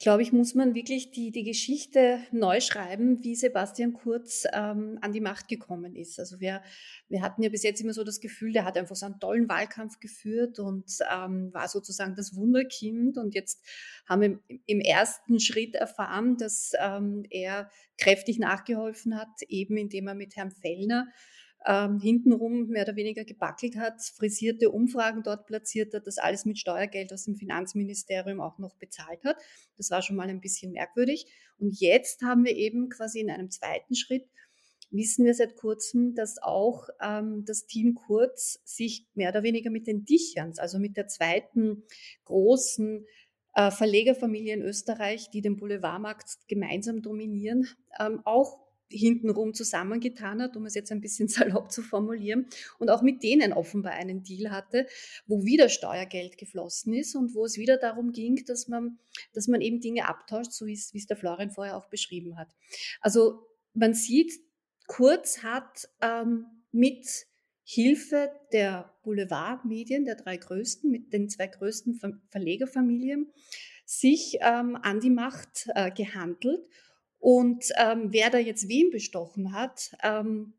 glaube 0.00 0.22
ich, 0.22 0.32
muss 0.32 0.54
man 0.54 0.74
wirklich 0.74 1.12
die, 1.12 1.30
die 1.30 1.44
Geschichte 1.44 2.20
neu 2.32 2.60
schreiben, 2.60 3.22
wie 3.22 3.36
Sebastian 3.36 3.92
Kurz 3.92 4.44
ähm, 4.52 4.98
an 5.00 5.12
die 5.12 5.20
Macht 5.20 5.48
gekommen 5.48 5.94
ist. 5.94 6.18
Also 6.18 6.40
wir, 6.40 6.62
wir 7.08 7.22
hatten 7.22 7.42
ja 7.42 7.48
bis 7.48 7.62
jetzt 7.62 7.80
immer 7.80 7.92
so 7.92 8.04
das 8.04 8.20
Gefühl, 8.20 8.52
der 8.52 8.64
hat 8.64 8.76
einfach 8.76 8.96
so 8.96 9.06
einen 9.06 9.20
tollen 9.20 9.48
Wahlkampf 9.48 10.00
geführt 10.00 10.58
und 10.58 10.98
ähm, 11.12 11.50
war 11.52 11.68
sozusagen 11.68 12.16
das 12.16 12.34
Wunderkind. 12.34 13.16
Und 13.18 13.34
jetzt 13.34 13.64
haben 14.08 14.20
wir 14.20 14.40
im, 14.66 14.80
ersten 14.80 15.38
Schritt 15.40 15.76
erfahren, 15.76 16.36
dass 16.36 16.72
ähm, 16.78 17.24
er 17.30 17.70
kräftig 17.96 18.38
nachgeholfen 18.38 19.16
hat, 19.16 19.42
eben 19.48 19.76
indem 19.76 20.08
er 20.08 20.14
mit 20.14 20.36
Herrn 20.36 20.50
Fellner 20.50 21.06
ähm, 21.66 21.98
hintenrum 21.98 22.68
mehr 22.68 22.84
oder 22.84 22.96
weniger 22.96 23.24
gebackelt 23.24 23.76
hat, 23.76 24.02
frisierte 24.02 24.70
Umfragen 24.70 25.22
dort 25.22 25.46
platziert 25.46 25.94
hat, 25.94 26.06
das 26.06 26.18
alles 26.18 26.44
mit 26.44 26.58
Steuergeld 26.58 27.12
aus 27.12 27.24
dem 27.24 27.36
Finanzministerium 27.36 28.40
auch 28.40 28.58
noch 28.58 28.74
bezahlt 28.76 29.24
hat. 29.24 29.36
Das 29.76 29.90
war 29.90 30.02
schon 30.02 30.16
mal 30.16 30.28
ein 30.28 30.40
bisschen 30.40 30.72
merkwürdig. 30.72 31.26
Und 31.58 31.80
jetzt 31.80 32.22
haben 32.22 32.44
wir 32.44 32.56
eben 32.56 32.90
quasi 32.90 33.20
in 33.20 33.30
einem 33.30 33.50
zweiten 33.50 33.94
Schritt 33.94 34.26
wissen 34.90 35.24
wir 35.24 35.34
seit 35.34 35.56
kurzem, 35.56 36.14
dass 36.14 36.40
auch 36.40 36.88
ähm, 37.00 37.44
das 37.44 37.66
Team 37.66 37.94
Kurz 37.94 38.60
sich 38.64 39.06
mehr 39.14 39.30
oder 39.30 39.42
weniger 39.42 39.70
mit 39.70 39.86
den 39.86 40.04
Dicherns, 40.04 40.58
also 40.58 40.78
mit 40.78 40.96
der 40.96 41.08
zweiten 41.08 41.82
großen 42.24 43.04
äh, 43.54 43.70
Verlegerfamilie 43.70 44.54
in 44.54 44.62
Österreich, 44.62 45.30
die 45.30 45.40
den 45.40 45.56
Boulevardmarkt 45.56 46.38
gemeinsam 46.48 47.02
dominieren, 47.02 47.68
ähm, 47.98 48.20
auch 48.24 48.63
hintenrum 48.88 49.54
zusammengetan 49.54 50.42
hat, 50.42 50.56
um 50.56 50.66
es 50.66 50.74
jetzt 50.74 50.92
ein 50.92 51.00
bisschen 51.00 51.28
salopp 51.28 51.72
zu 51.72 51.82
formulieren, 51.82 52.46
und 52.78 52.90
auch 52.90 53.02
mit 53.02 53.22
denen 53.22 53.52
offenbar 53.52 53.92
einen 53.92 54.22
Deal 54.22 54.50
hatte, 54.50 54.86
wo 55.26 55.44
wieder 55.44 55.68
Steuergeld 55.68 56.38
geflossen 56.38 56.94
ist 56.94 57.14
und 57.14 57.34
wo 57.34 57.44
es 57.44 57.58
wieder 57.58 57.76
darum 57.76 58.12
ging, 58.12 58.44
dass 58.46 58.68
man, 58.68 58.98
dass 59.32 59.48
man 59.48 59.60
eben 59.60 59.80
Dinge 59.80 60.08
abtauscht, 60.08 60.52
so 60.52 60.66
wie 60.66 60.72
es, 60.72 60.92
der 61.06 61.16
Florian 61.16 61.50
vorher 61.50 61.76
auch 61.76 61.86
beschrieben 61.86 62.36
hat. 62.36 62.54
Also 63.00 63.46
man 63.72 63.94
sieht, 63.94 64.32
Kurz 64.86 65.42
hat 65.42 65.88
ähm, 66.02 66.46
mit 66.70 67.26
Hilfe 67.62 68.30
der 68.52 68.92
Boulevardmedien, 69.02 70.04
der 70.04 70.16
drei 70.16 70.36
größten, 70.36 70.90
mit 70.90 71.12
den 71.12 71.30
zwei 71.30 71.46
größten 71.46 71.98
Verlegerfamilien, 72.30 73.32
sich 73.86 74.38
ähm, 74.40 74.76
an 74.76 75.00
die 75.00 75.10
Macht 75.10 75.68
äh, 75.74 75.90
gehandelt 75.90 76.66
und 77.24 77.72
ähm, 77.78 78.08
wer 78.10 78.28
da 78.28 78.36
jetzt 78.36 78.68
wen 78.68 78.90
bestochen 78.90 79.54
hat, 79.54 79.92
ähm, 80.02 80.52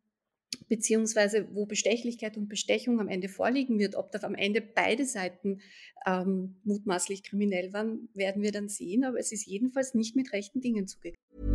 beziehungsweise 0.68 1.48
wo 1.54 1.68
Bestechlichkeit 1.68 2.38
und 2.38 2.50
Bestechung 2.50 3.00
am 3.00 3.08
Ende 3.08 3.30
vorliegen 3.30 3.78
wird, 3.78 3.94
ob 3.94 4.12
da 4.12 4.18
am 4.24 4.34
Ende 4.34 4.62
beide 4.62 5.06
Seiten 5.06 5.62
ähm, 6.08 6.56
mutmaßlich 6.64 7.22
kriminell 7.22 7.72
waren, 7.72 8.10
werden 8.16 8.42
wir 8.42 8.52
dann 8.52 8.68
sehen. 8.68 9.04
Aber 9.04 9.20
es 9.20 9.32
ist 9.32 9.46
jedenfalls 9.46 9.94
nicht 9.94 10.16
mit 10.16 10.34
rechten 10.34 10.60
Dingen 10.60 10.88
zugegangen. 10.88 11.55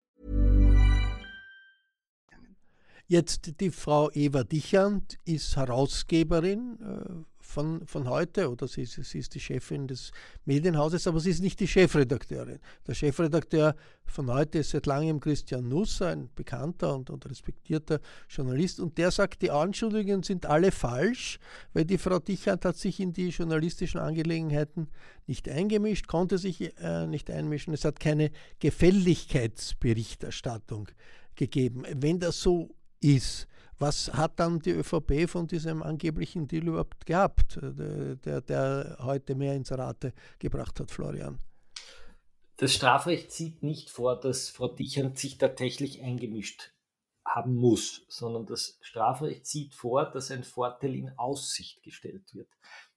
Jetzt 3.11 3.59
die 3.59 3.71
Frau 3.71 4.09
Eva 4.13 4.45
Dichand 4.45 5.17
ist 5.25 5.57
Herausgeberin 5.57 6.79
äh, 6.79 7.09
von, 7.41 7.85
von 7.85 8.09
heute 8.09 8.49
oder 8.49 8.69
sie, 8.69 8.85
sie 8.85 9.17
ist 9.17 9.35
die 9.35 9.41
Chefin 9.41 9.85
des 9.85 10.13
Medienhauses, 10.45 11.07
aber 11.07 11.19
sie 11.19 11.31
ist 11.31 11.41
nicht 11.41 11.59
die 11.59 11.67
Chefredakteurin. 11.67 12.59
Der 12.87 12.93
Chefredakteur 12.93 13.75
von 14.05 14.31
heute 14.31 14.59
ist 14.59 14.69
seit 14.69 14.85
langem 14.85 15.19
Christian 15.19 15.67
Nusser, 15.67 16.07
ein 16.07 16.29
bekannter 16.35 16.95
und, 16.95 17.09
und 17.09 17.29
respektierter 17.29 17.99
Journalist 18.29 18.79
und 18.79 18.97
der 18.97 19.11
sagt, 19.11 19.41
die 19.41 19.51
Anschuldigungen 19.51 20.23
sind 20.23 20.45
alle 20.45 20.71
falsch, 20.71 21.37
weil 21.73 21.83
die 21.83 21.97
Frau 21.97 22.19
Dichand 22.19 22.63
hat 22.63 22.77
sich 22.77 23.01
in 23.01 23.11
die 23.11 23.27
journalistischen 23.27 23.99
Angelegenheiten 23.99 24.87
nicht 25.27 25.49
eingemischt, 25.49 26.07
konnte 26.07 26.37
sich 26.37 26.77
äh, 26.77 27.07
nicht 27.07 27.29
einmischen. 27.29 27.73
Es 27.73 27.83
hat 27.83 27.99
keine 27.99 28.31
Gefälligkeitsberichterstattung 28.59 30.87
gegeben. 31.35 31.83
Wenn 31.93 32.17
das 32.17 32.39
so 32.39 32.69
ist, 33.01 33.47
was 33.77 34.13
hat 34.13 34.39
dann 34.39 34.59
die 34.59 34.71
ÖVP 34.71 35.27
von 35.27 35.47
diesem 35.47 35.81
angeblichen 35.81 36.47
Deal 36.47 36.67
überhaupt 36.67 37.05
gehabt, 37.05 37.57
äh, 37.57 38.15
der, 38.15 38.41
der 38.41 38.97
heute 39.01 39.35
mehr 39.35 39.55
ins 39.55 39.71
Rate 39.71 40.13
gebracht 40.37 40.79
hat, 40.79 40.91
Florian? 40.91 41.39
Das 42.57 42.75
Strafrecht 42.75 43.31
sieht 43.31 43.63
nicht 43.63 43.89
vor, 43.89 44.19
dass 44.19 44.49
Frau 44.49 44.67
Dichand 44.67 45.17
sich 45.17 45.39
tatsächlich 45.39 46.03
eingemischt 46.03 46.71
haben 47.25 47.55
muss, 47.55 48.05
sondern 48.07 48.45
das 48.45 48.77
Strafrecht 48.81 49.47
sieht 49.47 49.73
vor, 49.73 50.05
dass 50.05 50.29
ein 50.29 50.43
Vorteil 50.43 50.93
in 50.93 51.17
Aussicht 51.17 51.81
gestellt 51.81 52.35
wird. 52.35 52.49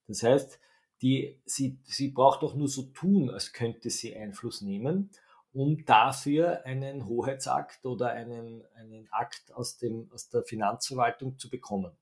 Das 0.07 0.23
heißt, 0.23 0.61
die, 1.01 1.41
sie, 1.47 1.79
sie 1.85 2.09
braucht 2.09 2.43
doch 2.43 2.55
nur 2.55 2.69
so 2.69 2.83
tun, 2.83 3.31
als 3.31 3.53
könnte 3.53 3.91
sie 3.91 4.15
Einfluss 4.15 4.61
nehmen, 4.61 5.11
um 5.55 5.85
dafür 5.85 6.67
einen 6.67 7.07
Hoheitsakt 7.07 7.87
oder 7.87 8.11
einen, 8.11 8.65
einen 8.75 9.09
Akt 9.11 9.53
aus, 9.55 9.79
dem, 9.79 10.11
aus 10.13 10.29
der 10.29 10.43
Finanzverwaltung 10.43 11.39
zu 11.39 11.49
bekommen. 11.49 11.97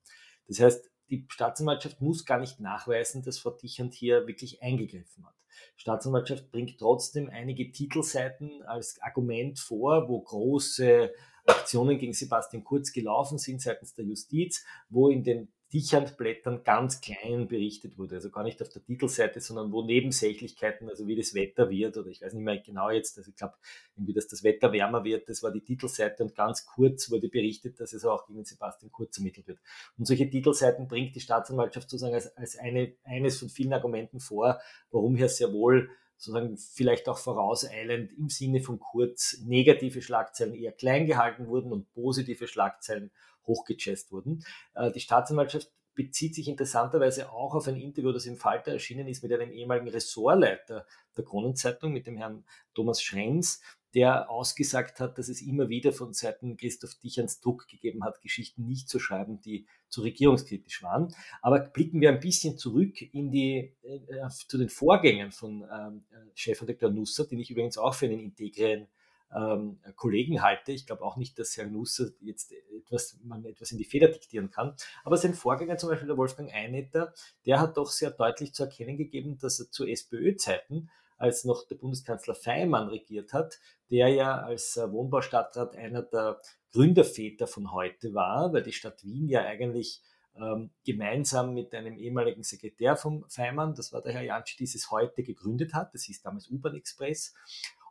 Das 0.48 0.58
heißt, 0.58 0.90
die 1.10 1.26
Staatsanwaltschaft 1.28 2.00
muss 2.00 2.24
gar 2.24 2.38
nicht 2.38 2.58
nachweisen, 2.60 3.22
dass 3.22 3.38
Frau 3.38 3.50
Dichand 3.50 3.92
hier 3.92 4.26
wirklich 4.26 4.62
eingegriffen 4.62 5.26
hat. 5.26 5.34
Staatsanwaltschaft 5.76 6.50
bringt 6.50 6.78
trotzdem 6.78 7.28
einige 7.28 7.70
Titelseiten 7.70 8.62
als 8.62 8.98
Argument 9.02 9.58
vor, 9.58 10.08
wo 10.08 10.22
große 10.22 11.12
Aktionen 11.44 11.98
gegen 11.98 12.14
Sebastian 12.14 12.64
Kurz 12.64 12.92
gelaufen 12.92 13.36
sind 13.36 13.60
seitens 13.60 13.94
der 13.94 14.06
Justiz, 14.06 14.64
wo 14.88 15.10
in 15.10 15.24
den 15.24 15.52
Dichand-Blättern 15.72 16.64
ganz 16.64 17.00
klein 17.00 17.48
berichtet 17.48 17.96
wurde. 17.96 18.16
Also 18.16 18.30
gar 18.30 18.44
nicht 18.44 18.60
auf 18.60 18.68
der 18.68 18.84
Titelseite, 18.84 19.40
sondern 19.40 19.72
wo 19.72 19.82
Nebensächlichkeiten, 19.82 20.88
also 20.88 21.06
wie 21.06 21.16
das 21.16 21.34
Wetter 21.34 21.70
wird, 21.70 21.96
oder 21.96 22.08
ich 22.08 22.20
weiß 22.20 22.34
nicht 22.34 22.42
mehr 22.42 22.58
genau 22.58 22.90
jetzt, 22.90 23.16
also 23.16 23.30
ich 23.30 23.36
glaube, 23.36 23.54
irgendwie, 23.96 24.12
dass 24.12 24.28
das 24.28 24.44
Wetter 24.44 24.72
wärmer 24.72 25.04
wird, 25.04 25.28
das 25.28 25.42
war 25.42 25.50
die 25.50 25.62
Titelseite 25.62 26.22
und 26.22 26.34
ganz 26.34 26.66
kurz 26.66 27.10
wurde 27.10 27.28
berichtet, 27.28 27.80
dass 27.80 27.92
es 27.92 28.04
auch 28.04 28.26
gegen 28.26 28.44
Sebastian 28.44 28.92
Kurz 28.92 29.16
ermittelt 29.16 29.48
wird. 29.48 29.60
Und 29.96 30.06
solche 30.06 30.28
Titelseiten 30.28 30.88
bringt 30.88 31.16
die 31.16 31.20
Staatsanwaltschaft 31.20 31.88
sozusagen 31.88 32.14
als, 32.14 32.36
als 32.36 32.58
eine, 32.58 32.94
eines 33.04 33.38
von 33.38 33.48
vielen 33.48 33.72
Argumenten 33.72 34.20
vor, 34.20 34.60
warum 34.90 35.16
hier 35.16 35.28
sehr 35.28 35.52
wohl 35.52 35.88
sozusagen 36.22 36.56
vielleicht 36.56 37.08
auch 37.08 37.18
vorauseilend 37.18 38.12
im 38.12 38.28
Sinne 38.28 38.60
von 38.60 38.78
Kurz 38.78 39.38
negative 39.44 40.02
Schlagzeilen 40.02 40.54
eher 40.54 40.70
klein 40.70 41.06
gehalten 41.06 41.48
wurden 41.48 41.72
und 41.72 41.92
positive 41.94 42.46
Schlagzeilen 42.46 43.10
hochgechest 43.44 44.12
wurden. 44.12 44.44
Äh, 44.74 44.92
die 44.92 45.00
Staatsanwaltschaft 45.00 45.72
bezieht 45.94 46.36
sich 46.36 46.46
interessanterweise 46.46 47.32
auch 47.32 47.54
auf 47.54 47.66
ein 47.66 47.76
Interview, 47.76 48.12
das 48.12 48.26
im 48.26 48.36
Falter 48.36 48.70
erschienen 48.70 49.08
ist 49.08 49.24
mit 49.24 49.32
einem 49.32 49.50
ehemaligen 49.50 49.88
Ressortleiter 49.88 50.86
der 51.16 51.24
Kronenzeitung, 51.24 51.92
mit 51.92 52.06
dem 52.06 52.16
Herrn 52.16 52.44
Thomas 52.72 53.02
Schrems, 53.02 53.60
der 53.94 54.30
ausgesagt 54.30 55.00
hat, 55.00 55.18
dass 55.18 55.28
es 55.28 55.42
immer 55.42 55.68
wieder 55.68 55.92
von 55.92 56.14
Seiten 56.14 56.56
Christoph 56.56 56.94
Dichans 56.94 57.40
Druck 57.40 57.68
gegeben 57.68 58.04
hat, 58.04 58.22
Geschichten 58.22 58.66
nicht 58.66 58.88
zu 58.88 58.98
schreiben, 58.98 59.40
die 59.40 59.66
zu 59.88 60.00
regierungskritisch 60.00 60.82
waren. 60.82 61.14
Aber 61.42 61.60
blicken 61.60 62.00
wir 62.00 62.08
ein 62.08 62.20
bisschen 62.20 62.56
zurück 62.56 63.02
in 63.12 63.30
die, 63.30 63.74
äh, 63.82 64.28
zu 64.48 64.56
den 64.56 64.70
Vorgängen 64.70 65.32
von 65.32 65.64
ähm, 65.70 66.04
Chefredakteur 66.34 66.90
Nusser, 66.90 67.26
den 67.26 67.38
ich 67.38 67.50
übrigens 67.50 67.76
auch 67.76 67.94
für 67.94 68.06
einen 68.06 68.20
integren 68.20 68.88
ähm, 69.34 69.78
Kollegen 69.96 70.42
halte. 70.42 70.72
Ich 70.72 70.86
glaube 70.86 71.02
auch 71.02 71.16
nicht, 71.16 71.38
dass 71.38 71.56
Herr 71.56 71.66
Nusser 71.66 72.10
jetzt 72.20 72.52
etwas, 72.76 73.18
man 73.22 73.44
etwas 73.44 73.72
in 73.72 73.78
die 73.78 73.84
Feder 73.84 74.08
diktieren 74.08 74.50
kann. 74.50 74.74
Aber 75.04 75.16
sein 75.16 75.34
Vorgänger, 75.34 75.76
zum 75.76 75.90
Beispiel 75.90 76.08
der 76.08 76.16
Wolfgang 76.16 76.52
Einetter, 76.52 77.12
der 77.46 77.60
hat 77.60 77.76
doch 77.76 77.90
sehr 77.90 78.10
deutlich 78.10 78.54
zu 78.54 78.64
erkennen 78.64 78.96
gegeben, 78.96 79.38
dass 79.38 79.60
er 79.60 79.70
zu 79.70 79.86
SPÖ-Zeiten 79.86 80.90
als 81.22 81.44
noch 81.44 81.68
der 81.68 81.76
Bundeskanzler 81.76 82.34
Feimann 82.34 82.88
regiert 82.88 83.32
hat, 83.32 83.60
der 83.90 84.08
ja 84.08 84.40
als 84.40 84.76
äh, 84.76 84.90
Wohnbaustadtrat 84.90 85.76
einer 85.76 86.02
der 86.02 86.40
Gründerväter 86.72 87.46
von 87.46 87.72
heute 87.72 88.12
war, 88.12 88.52
weil 88.52 88.64
die 88.64 88.72
Stadt 88.72 89.04
Wien 89.04 89.28
ja 89.28 89.42
eigentlich 89.42 90.02
ähm, 90.34 90.70
gemeinsam 90.84 91.54
mit 91.54 91.72
einem 91.74 91.96
ehemaligen 91.96 92.42
Sekretär 92.42 92.96
von 92.96 93.24
Feimann, 93.28 93.76
das 93.76 93.92
war 93.92 94.02
der 94.02 94.14
Herr 94.14 94.22
Jansch, 94.22 94.56
dieses 94.56 94.90
heute 94.90 95.22
gegründet 95.22 95.74
hat. 95.74 95.94
Das 95.94 96.02
hieß 96.02 96.22
damals 96.22 96.50
U-Bahn 96.50 96.74
Express. 96.74 97.34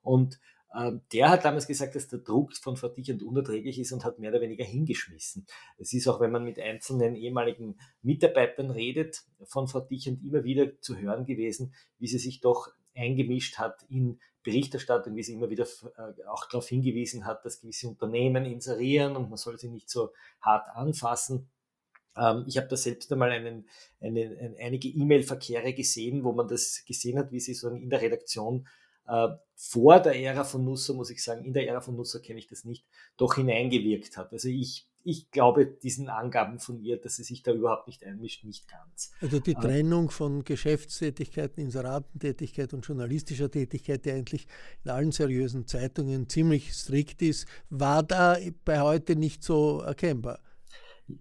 Und 0.02 0.38
ähm, 0.76 1.02
der 1.14 1.30
hat 1.30 1.46
damals 1.46 1.68
gesagt, 1.68 1.96
dass 1.96 2.10
der 2.10 2.20
Druck 2.20 2.54
von 2.58 2.76
Frau 2.76 2.90
Dichand 2.90 3.24
unerträglich 3.24 3.80
ist 3.80 3.94
und 3.94 4.04
hat 4.04 4.20
mehr 4.20 4.32
oder 4.32 4.42
weniger 4.42 4.66
hingeschmissen. 4.66 5.46
Es 5.78 5.94
ist 5.94 6.08
auch, 6.10 6.20
wenn 6.20 6.32
man 6.32 6.44
mit 6.44 6.60
einzelnen 6.60 7.16
ehemaligen 7.16 7.80
Mitarbeitern 8.02 8.72
redet, 8.72 9.24
von 9.46 9.70
Frau 9.70 9.80
Dichand 9.80 10.22
immer 10.22 10.44
wieder 10.44 10.82
zu 10.82 10.98
hören 10.98 11.26
gewesen, 11.26 11.74
wie 11.98 12.08
sie 12.08 12.20
sich 12.20 12.42
doch 12.42 12.72
eingemischt 12.96 13.58
hat 13.58 13.84
in 13.90 14.20
Berichterstattung, 14.44 15.16
wie 15.16 15.24
sie 15.24 15.34
immer 15.34 15.50
wieder 15.50 15.66
äh, 15.66 16.26
auch 16.28 16.48
darauf 16.48 16.68
hingewiesen 16.68 17.26
hat, 17.26 17.46
dass 17.46 17.62
gewisse 17.62 17.88
Unternehmen 17.88 18.46
inserieren 18.46 19.16
und 19.16 19.30
man 19.30 19.38
soll 19.38 19.58
sie 19.60 19.70
nicht 19.70 19.90
so 19.90 20.12
hart 20.42 20.68
anfassen. 20.76 21.50
Ähm, 22.18 22.46
ich 22.48 22.58
habe 22.58 22.68
da 22.68 22.76
selbst 22.76 23.12
einmal 23.12 23.32
einen, 23.32 23.68
einen, 24.00 24.56
einige 24.60 24.88
E-Mail-Verkehre 24.88 25.74
gesehen, 25.74 26.24
wo 26.24 26.34
man 26.34 26.48
das 26.48 26.84
gesehen 26.86 27.20
hat, 27.20 27.32
wie 27.32 27.40
sie 27.40 27.54
so 27.54 27.70
in 27.70 27.90
der 27.90 28.02
Redaktion 28.02 28.68
äh, 29.08 29.30
vor 29.56 30.00
der 30.00 30.16
Ära 30.16 30.44
von 30.44 30.66
Nusser, 30.66 30.94
muss 30.94 31.12
ich 31.12 31.24
sagen, 31.24 31.46
in 31.46 31.54
der 31.54 31.68
Ära 31.68 31.82
von 31.82 31.96
Nusser 31.96 32.20
kenne 32.20 32.40
ich 32.40 32.48
das 32.48 32.66
nicht, 32.66 32.86
doch 33.18 33.36
hineingewirkt 33.36 34.18
hat. 34.18 34.32
Also 34.32 34.50
ich, 34.50 34.88
ich 35.04 35.32
glaube 35.32 35.66
diesen 35.66 36.10
Angaben 36.10 36.60
von 36.60 36.80
ihr, 36.82 36.98
dass 36.98 37.16
sie 37.16 37.24
sich 37.24 37.44
da 37.44 37.52
überhaupt 37.52 37.88
nicht 37.88 38.04
einmischt, 38.04 38.44
nicht 38.44 38.68
ganz. 38.68 39.12
Also 39.22 39.40
die 39.40 39.54
Trennung 39.54 40.10
von 40.10 40.44
Geschäftstätigkeiten, 40.44 41.64
Inseratentätigkeit 41.64 42.74
und 42.74 42.86
journalistischer 42.86 43.50
Tätigkeit, 43.50 44.06
die 44.06 44.12
eigentlich 44.12 44.48
in 44.84 44.92
allen 44.92 45.12
seriösen 45.12 45.68
Zeitungen 45.68 46.30
ziemlich 46.30 46.74
strikt 46.74 47.22
ist, 47.22 47.48
war 47.70 48.04
da 48.04 48.38
bei 48.66 48.82
heute 48.82 49.16
nicht 49.16 49.44
so 49.44 49.82
erkennbar. 49.82 50.40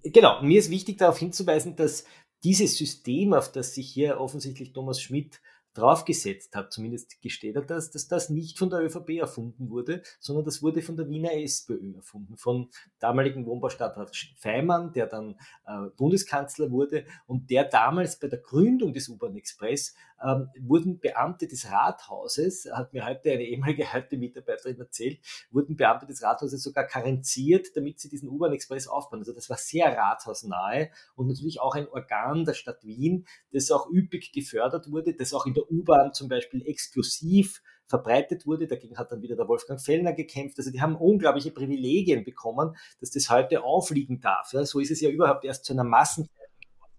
Genau, 0.02 0.42
mir 0.42 0.58
ist 0.58 0.70
wichtig 0.70 0.98
darauf 0.98 1.18
hinzuweisen, 1.18 1.76
dass 1.76 2.04
dieses 2.44 2.76
System, 2.76 3.34
auf 3.34 3.52
das 3.52 3.74
sich 3.74 3.90
hier 3.90 4.20
offensichtlich 4.20 4.72
Thomas 4.72 5.00
Schmidt 5.00 5.40
draufgesetzt 5.74 6.56
hat, 6.56 6.72
zumindest 6.72 7.20
gesteht 7.22 7.56
er 7.56 7.62
das, 7.62 7.90
dass 7.90 8.08
das 8.08 8.30
nicht 8.30 8.58
von 8.58 8.70
der 8.70 8.80
ÖVP 8.80 9.10
erfunden 9.20 9.70
wurde, 9.70 10.02
sondern 10.18 10.44
das 10.44 10.62
wurde 10.62 10.82
von 10.82 10.96
der 10.96 11.08
Wiener 11.08 11.32
SPÖ 11.32 11.94
erfunden, 11.94 12.36
von 12.36 12.68
damaligen 12.98 13.46
Wohnbaustadtrat 13.46 14.16
Feimann, 14.36 14.92
der 14.92 15.06
dann 15.06 15.36
äh, 15.66 15.88
Bundeskanzler 15.96 16.70
wurde 16.70 17.04
und 17.26 17.50
der 17.50 17.64
damals 17.64 18.18
bei 18.18 18.28
der 18.28 18.40
Gründung 18.40 18.92
des 18.92 19.08
U-Bahn-Express 19.08 19.94
ähm, 20.22 20.48
wurden 20.60 21.00
Beamte 21.00 21.46
des 21.46 21.70
Rathauses, 21.70 22.68
hat 22.72 22.92
mir 22.92 23.06
heute 23.06 23.30
eine 23.30 23.44
ehemalige 23.44 23.92
heute 23.92 24.16
Mitarbeiterin 24.16 24.78
erzählt, 24.78 25.20
wurden 25.50 25.76
Beamte 25.76 26.06
des 26.06 26.22
Rathauses 26.22 26.62
sogar 26.62 26.84
karenziert, 26.84 27.68
damit 27.74 28.00
sie 28.00 28.08
diesen 28.08 28.28
U-Bahn-Express 28.28 28.86
aufbauen. 28.86 29.20
Also 29.20 29.32
das 29.32 29.48
war 29.48 29.56
sehr 29.56 29.96
rathausnahe 29.96 30.90
und 31.14 31.28
natürlich 31.28 31.60
auch 31.60 31.74
ein 31.74 31.88
Organ 31.88 32.44
der 32.44 32.54
Stadt 32.54 32.84
Wien, 32.84 33.26
das 33.52 33.70
auch 33.70 33.90
üppig 33.90 34.32
gefördert 34.32 34.90
wurde, 34.90 35.14
das 35.14 35.32
auch 35.32 35.46
in 35.46 35.54
der 35.54 35.70
U-Bahn 35.70 36.12
zum 36.12 36.28
Beispiel 36.28 36.66
exklusiv 36.66 37.62
verbreitet 37.86 38.46
wurde. 38.46 38.66
Dagegen 38.66 38.96
hat 38.96 39.12
dann 39.12 39.20
wieder 39.20 39.36
der 39.36 39.48
Wolfgang 39.48 39.80
Fellner 39.80 40.12
gekämpft. 40.12 40.58
Also 40.58 40.70
die 40.70 40.80
haben 40.80 40.96
unglaubliche 40.96 41.50
Privilegien 41.50 42.24
bekommen, 42.24 42.76
dass 43.00 43.10
das 43.10 43.28
heute 43.28 43.64
aufliegen 43.64 44.20
darf. 44.20 44.52
Ja, 44.52 44.64
so 44.64 44.78
ist 44.78 44.90
es 44.90 45.00
ja 45.00 45.10
überhaupt 45.10 45.44
erst 45.44 45.64
zu 45.64 45.72
einer 45.72 45.84
Massenzeit. 45.84 46.30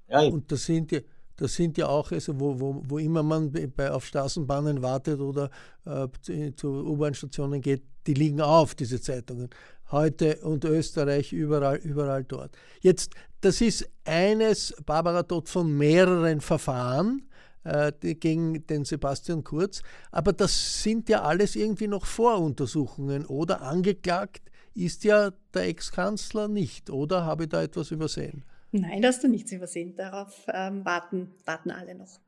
Ja, 0.08 0.20
und 0.22 0.52
das 0.52 0.66
sind 0.66 0.92
die 0.92 1.06
das 1.42 1.56
sind 1.56 1.76
ja 1.80 1.88
auch, 1.88 2.12
also 2.12 2.40
wo, 2.40 2.60
wo, 2.60 2.84
wo 2.88 3.00
immer 3.00 3.24
man 3.24 3.52
bei, 3.76 3.92
auf 3.92 4.06
Straßenbahnen 4.06 4.84
wartet 4.84 5.20
oder 5.20 5.50
äh, 5.86 6.08
zu, 6.56 6.68
U-Bahn-Stationen 6.68 7.62
geht, 7.62 7.82
die 8.06 8.14
liegen 8.14 8.42
auf, 8.42 8.76
diese 8.76 9.02
Zeitungen. 9.02 9.50
Heute 9.90 10.38
und 10.44 10.64
Österreich, 10.66 11.34
überall, 11.34 11.78
überall 11.78 12.24
dort. 12.24 12.56
Jetzt, 12.82 13.16
das 13.42 13.60
ist 13.60 13.90
eines, 14.06 14.76
Barbara 14.86 15.24
Todt, 15.24 15.50
von 15.50 15.76
mehreren 15.76 16.42
Verfahren 16.42 17.24
äh, 17.64 17.92
gegen 18.14 18.68
den 18.68 18.86
Sebastian 18.86 19.44
Kurz, 19.44 19.82
aber 20.12 20.34
das 20.34 20.84
sind 20.84 21.10
ja 21.10 21.24
alles 21.24 21.56
irgendwie 21.56 21.88
noch 21.88 22.06
Voruntersuchungen 22.06 23.26
oder 23.26 23.62
angeklagt 23.62 24.44
ist 24.74 25.04
ja 25.04 25.32
der 25.54 25.64
Ex-Kanzler 25.64 26.48
nicht, 26.48 26.90
oder 26.90 27.26
habe 27.26 27.44
ich 27.44 27.50
da 27.50 27.62
etwas 27.62 27.92
übersehen? 27.92 28.46
Nein, 28.72 29.06
hast 29.06 29.24
du 29.24 29.28
nichts 29.28 29.52
übersehen. 29.52 29.96
Darauf 29.96 30.46
ähm, 30.54 30.86
warten, 30.86 31.32
warten 31.46 31.72
alle 31.72 31.96
noch. 31.96 32.20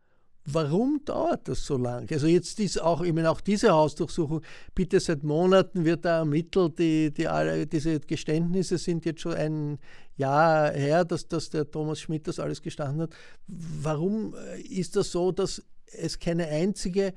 Warum 0.45 0.99
dauert 1.06 1.47
das 1.47 1.65
so 1.65 1.77
lang? 1.77 2.12
Also 2.12 2.27
jetzt 2.27 2.60
ist 2.60 2.82
auch, 2.82 3.01
ich 3.01 3.13
meine, 3.13 3.32
auch 3.32 3.39
diese 3.39 3.71
Hausdurchsuchung, 3.71 4.41
bitte 4.75 4.99
seit 4.99 5.23
Monaten 5.23 5.86
wird 5.86 6.03
da 6.03 6.17
ermittelt, 6.19 6.79
die, 6.79 7.13
die 7.13 7.29
alle, 7.29 7.65
diese 7.65 8.01
Geständnisse 8.01 8.77
sind 8.77 9.06
jetzt 9.06 9.21
schon 9.21 9.36
ein 9.36 9.79
Jahr 10.17 10.71
her, 10.71 11.06
dass, 11.06 11.29
dass 11.29 11.49
der 11.49 11.71
Thomas 11.71 12.01
Schmidt 12.01 12.27
das 12.27 12.39
alles 12.39 12.62
gestanden 12.62 13.03
hat. 13.03 13.15
Warum 13.47 14.36
äh, 14.36 14.60
ist 14.62 14.97
das 14.97 15.12
so, 15.12 15.32
dass 15.32 15.63
es 15.86 16.19
keine 16.19 16.47
einzige 16.47 17.13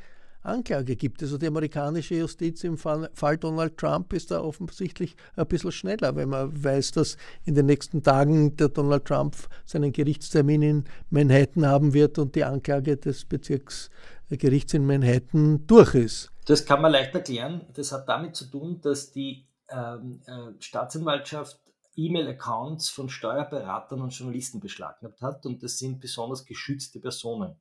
Anklage 0.46 0.96
gibt. 0.96 1.22
Also 1.22 1.38
die 1.38 1.46
amerikanische 1.46 2.16
Justiz 2.16 2.64
im 2.64 2.78
Fall, 2.78 3.10
Fall, 3.14 3.36
Donald 3.38 3.76
Trump 3.76 4.12
ist 4.12 4.30
da 4.30 4.40
offensichtlich 4.40 5.16
ein 5.36 5.46
bisschen 5.46 5.72
schneller, 5.72 6.14
wenn 6.16 6.28
man 6.28 6.64
weiß, 6.64 6.92
dass 6.92 7.16
in 7.44 7.54
den 7.54 7.66
nächsten 7.66 8.02
Tagen 8.02 8.56
der 8.56 8.68
Donald 8.68 9.04
Trump 9.04 9.36
seinen 9.64 9.92
Gerichtstermin 9.92 10.62
in 10.62 10.84
Manhattan 11.10 11.66
haben 11.66 11.94
wird 11.94 12.18
und 12.18 12.34
die 12.34 12.44
Anklage 12.44 12.96
des 12.96 13.24
Bezirksgerichts 13.24 14.74
in 14.74 14.86
Manhattan 14.86 15.66
durch 15.66 15.94
ist. 15.94 16.32
Das 16.46 16.64
kann 16.64 16.80
man 16.80 16.92
leicht 16.92 17.14
erklären. 17.14 17.66
Das 17.74 17.92
hat 17.92 18.08
damit 18.08 18.36
zu 18.36 18.46
tun, 18.46 18.80
dass 18.80 19.10
die 19.10 19.46
ähm, 19.68 20.20
äh, 20.26 20.52
Staatsanwaltschaft 20.60 21.58
E-Mail-Accounts 21.96 22.90
von 22.90 23.08
Steuerberatern 23.08 24.00
und 24.00 24.10
Journalisten 24.10 24.60
beschlagnahmt 24.60 25.20
hat 25.22 25.46
und 25.46 25.62
das 25.62 25.78
sind 25.78 26.00
besonders 26.00 26.44
geschützte 26.44 27.00
Personen. 27.00 27.56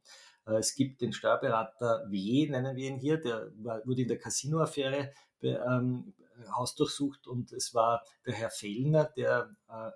Äh, 0.46 0.58
es 0.58 0.76
gibt 0.76 1.02
den 1.02 1.14
Steuerberater 1.14 2.06
W, 2.10 2.48
nennen 2.50 2.76
wir 2.76 2.88
ihn 2.90 2.98
hier, 2.98 3.18
der 3.18 3.52
wurde 3.86 4.02
in 4.02 4.08
der 4.08 4.20
Casino-Affäre 4.20 5.12
ähm, 5.42 6.14
hausdurchsucht 6.56 7.28
und 7.28 7.52
es 7.52 7.74
war 7.74 8.04
der 8.26 8.34
Herr 8.34 8.50
Fellner, 8.50 9.06
der 9.16 9.56
äh, 9.70 9.92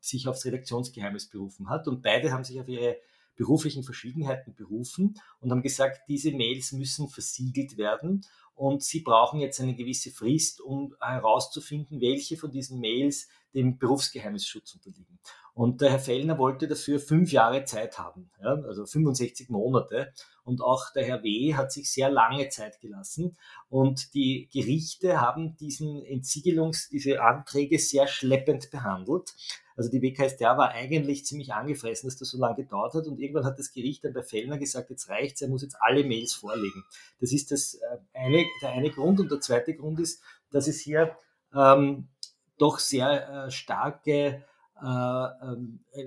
sich 0.00 0.26
aufs 0.28 0.44
Redaktionsgeheimnis 0.44 1.28
berufen 1.28 1.68
hat 1.68 1.88
und 1.88 2.02
beide 2.02 2.32
haben 2.32 2.44
sich 2.44 2.60
auf 2.60 2.68
ihre 2.68 2.96
beruflichen 3.36 3.82
Verschiedenheiten 3.82 4.54
berufen 4.54 5.14
und 5.40 5.50
haben 5.50 5.62
gesagt, 5.62 6.02
diese 6.08 6.32
Mails 6.32 6.72
müssen 6.72 7.08
versiegelt 7.08 7.78
werden 7.78 8.24
und 8.54 8.82
sie 8.82 9.00
brauchen 9.00 9.40
jetzt 9.40 9.60
eine 9.60 9.74
gewisse 9.74 10.10
Frist, 10.10 10.60
um 10.60 10.94
herauszufinden, 11.00 12.00
welche 12.00 12.36
von 12.36 12.50
diesen 12.50 12.80
Mails 12.80 13.28
dem 13.54 13.78
Berufsgeheimnisschutz 13.78 14.74
unterliegen. 14.74 15.18
Und 15.54 15.82
der 15.82 15.90
Herr 15.90 15.98
Fellner 15.98 16.38
wollte 16.38 16.66
dafür 16.66 16.98
fünf 16.98 17.30
Jahre 17.30 17.64
Zeit 17.64 17.98
haben, 17.98 18.30
ja, 18.42 18.54
also 18.66 18.86
65 18.86 19.50
Monate. 19.50 20.12
Und 20.44 20.62
auch 20.62 20.90
der 20.94 21.04
Herr 21.04 21.22
W. 21.22 21.54
hat 21.54 21.70
sich 21.72 21.92
sehr 21.92 22.10
lange 22.10 22.48
Zeit 22.48 22.80
gelassen. 22.80 23.36
Und 23.68 24.14
die 24.14 24.48
Gerichte 24.50 25.20
haben 25.20 25.56
diesen 25.56 26.02
Entsiegelungs-, 26.02 26.88
diese 26.90 27.20
Anträge 27.20 27.78
sehr 27.78 28.06
schleppend 28.06 28.70
behandelt. 28.70 29.34
Also 29.76 29.90
die 29.90 30.02
WKStA 30.02 30.56
war 30.56 30.70
eigentlich 30.70 31.26
ziemlich 31.26 31.52
angefressen, 31.52 32.08
dass 32.08 32.18
das 32.18 32.30
so 32.30 32.38
lange 32.38 32.56
gedauert 32.56 32.94
hat. 32.94 33.06
Und 33.06 33.20
irgendwann 33.20 33.44
hat 33.44 33.58
das 33.58 33.72
Gericht 33.72 34.04
dann 34.04 34.14
bei 34.14 34.22
Fellner 34.22 34.56
gesagt, 34.56 34.88
jetzt 34.88 35.10
reicht's, 35.10 35.42
er 35.42 35.48
muss 35.48 35.62
jetzt 35.62 35.76
alle 35.80 36.04
Mails 36.04 36.32
vorlegen. 36.32 36.84
Das 37.20 37.32
ist 37.32 37.50
das 37.50 37.74
äh, 37.74 37.98
eine, 38.14 38.44
der 38.62 38.70
eine 38.70 38.90
Grund. 38.90 39.20
Und 39.20 39.30
der 39.30 39.40
zweite 39.40 39.74
Grund 39.74 40.00
ist, 40.00 40.22
dass 40.50 40.66
es 40.66 40.80
hier 40.80 41.16
ähm, 41.54 42.08
doch 42.58 42.78
sehr 42.78 43.46
äh, 43.46 43.50
starke 43.50 44.44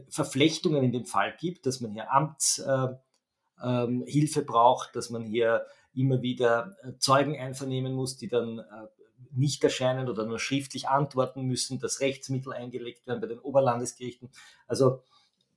Verflechtungen 0.09 0.83
in 0.83 0.91
dem 0.91 1.05
Fall 1.05 1.35
gibt, 1.39 1.65
dass 1.65 1.79
man 1.81 1.93
hier 1.93 2.11
Amtshilfe 2.11 2.99
äh, 3.59 4.41
ähm, 4.41 4.45
braucht, 4.45 4.95
dass 4.95 5.09
man 5.09 5.23
hier 5.23 5.65
immer 5.93 6.21
wieder 6.21 6.75
äh, 6.83 6.97
Zeugen 6.97 7.39
einvernehmen 7.39 7.93
muss, 7.93 8.17
die 8.17 8.27
dann 8.27 8.61
nicht 9.31 9.63
erscheinen 9.63 10.09
oder 10.09 10.25
nur 10.25 10.39
schriftlich 10.39 10.87
antworten 10.87 11.43
müssen, 11.43 11.79
dass 11.79 11.99
Rechtsmittel 11.99 12.53
eingelegt 12.53 13.07
werden 13.07 13.21
bei 13.21 13.27
den 13.27 13.39
Oberlandesgerichten. 13.39 14.29
Also 14.67 15.01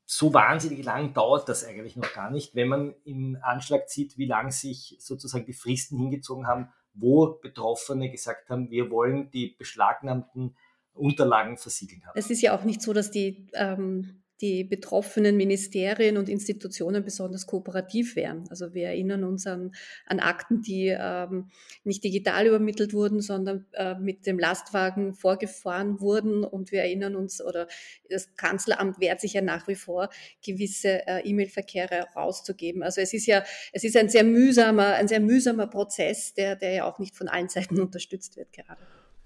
so 0.04 0.32
wahnsinnig 0.32 0.84
lang 0.84 1.12
dauert 1.12 1.48
das 1.48 1.64
eigentlich 1.64 1.96
noch 1.96 2.12
gar 2.12 2.30
nicht, 2.30 2.54
wenn 2.54 2.68
man 2.68 2.94
in 3.04 3.36
Anschlag 3.36 3.88
zieht, 3.88 4.16
wie 4.16 4.26
lang 4.26 4.50
sich 4.50 4.96
sozusagen 5.00 5.44
die 5.44 5.52
Fristen 5.52 5.98
hingezogen 5.98 6.46
haben, 6.46 6.70
wo 6.94 7.38
Betroffene 7.42 8.10
gesagt 8.10 8.48
haben, 8.48 8.70
wir 8.70 8.90
wollen 8.90 9.30
die 9.30 9.48
beschlagnahmten 9.48 10.56
Unterlagen 10.94 11.56
versiegelt 11.56 12.04
haben. 12.04 12.18
Es 12.18 12.30
ist 12.30 12.42
ja 12.42 12.56
auch 12.56 12.64
nicht 12.64 12.82
so, 12.82 12.92
dass 12.92 13.10
die, 13.10 13.46
ähm, 13.54 14.22
die 14.40 14.62
betroffenen 14.62 15.36
Ministerien 15.36 16.16
und 16.16 16.28
Institutionen 16.28 17.04
besonders 17.04 17.46
kooperativ 17.46 18.14
wären. 18.14 18.44
Also 18.50 18.72
wir 18.72 18.86
erinnern 18.86 19.24
uns 19.24 19.46
an, 19.46 19.72
an 20.06 20.20
Akten, 20.20 20.62
die 20.62 20.96
ähm, 20.96 21.50
nicht 21.82 22.04
digital 22.04 22.46
übermittelt 22.46 22.92
wurden, 22.92 23.20
sondern 23.20 23.66
äh, 23.72 23.96
mit 23.96 24.26
dem 24.26 24.38
Lastwagen 24.38 25.14
vorgefahren 25.14 26.00
wurden. 26.00 26.44
Und 26.44 26.70
wir 26.70 26.82
erinnern 26.82 27.16
uns, 27.16 27.42
oder 27.42 27.66
das 28.08 28.36
Kanzleramt 28.36 29.00
wehrt 29.00 29.20
sich 29.20 29.32
ja 29.32 29.42
nach 29.42 29.66
wie 29.66 29.74
vor, 29.74 30.08
gewisse 30.44 31.06
äh, 31.08 31.28
E-Mail-Verkehre 31.28 32.06
rauszugeben. 32.14 32.84
Also 32.84 33.00
es 33.00 33.12
ist 33.12 33.26
ja, 33.26 33.42
es 33.72 33.82
ist 33.82 33.96
ein 33.96 34.08
sehr 34.08 34.24
mühsamer, 34.24 34.94
ein 34.94 35.08
sehr 35.08 35.20
mühsamer 35.20 35.66
Prozess, 35.66 36.34
der, 36.34 36.54
der 36.54 36.72
ja 36.72 36.84
auch 36.84 37.00
nicht 37.00 37.16
von 37.16 37.26
allen 37.26 37.48
Seiten 37.48 37.80
unterstützt 37.80 38.36
wird 38.36 38.52
gerade. 38.52 38.78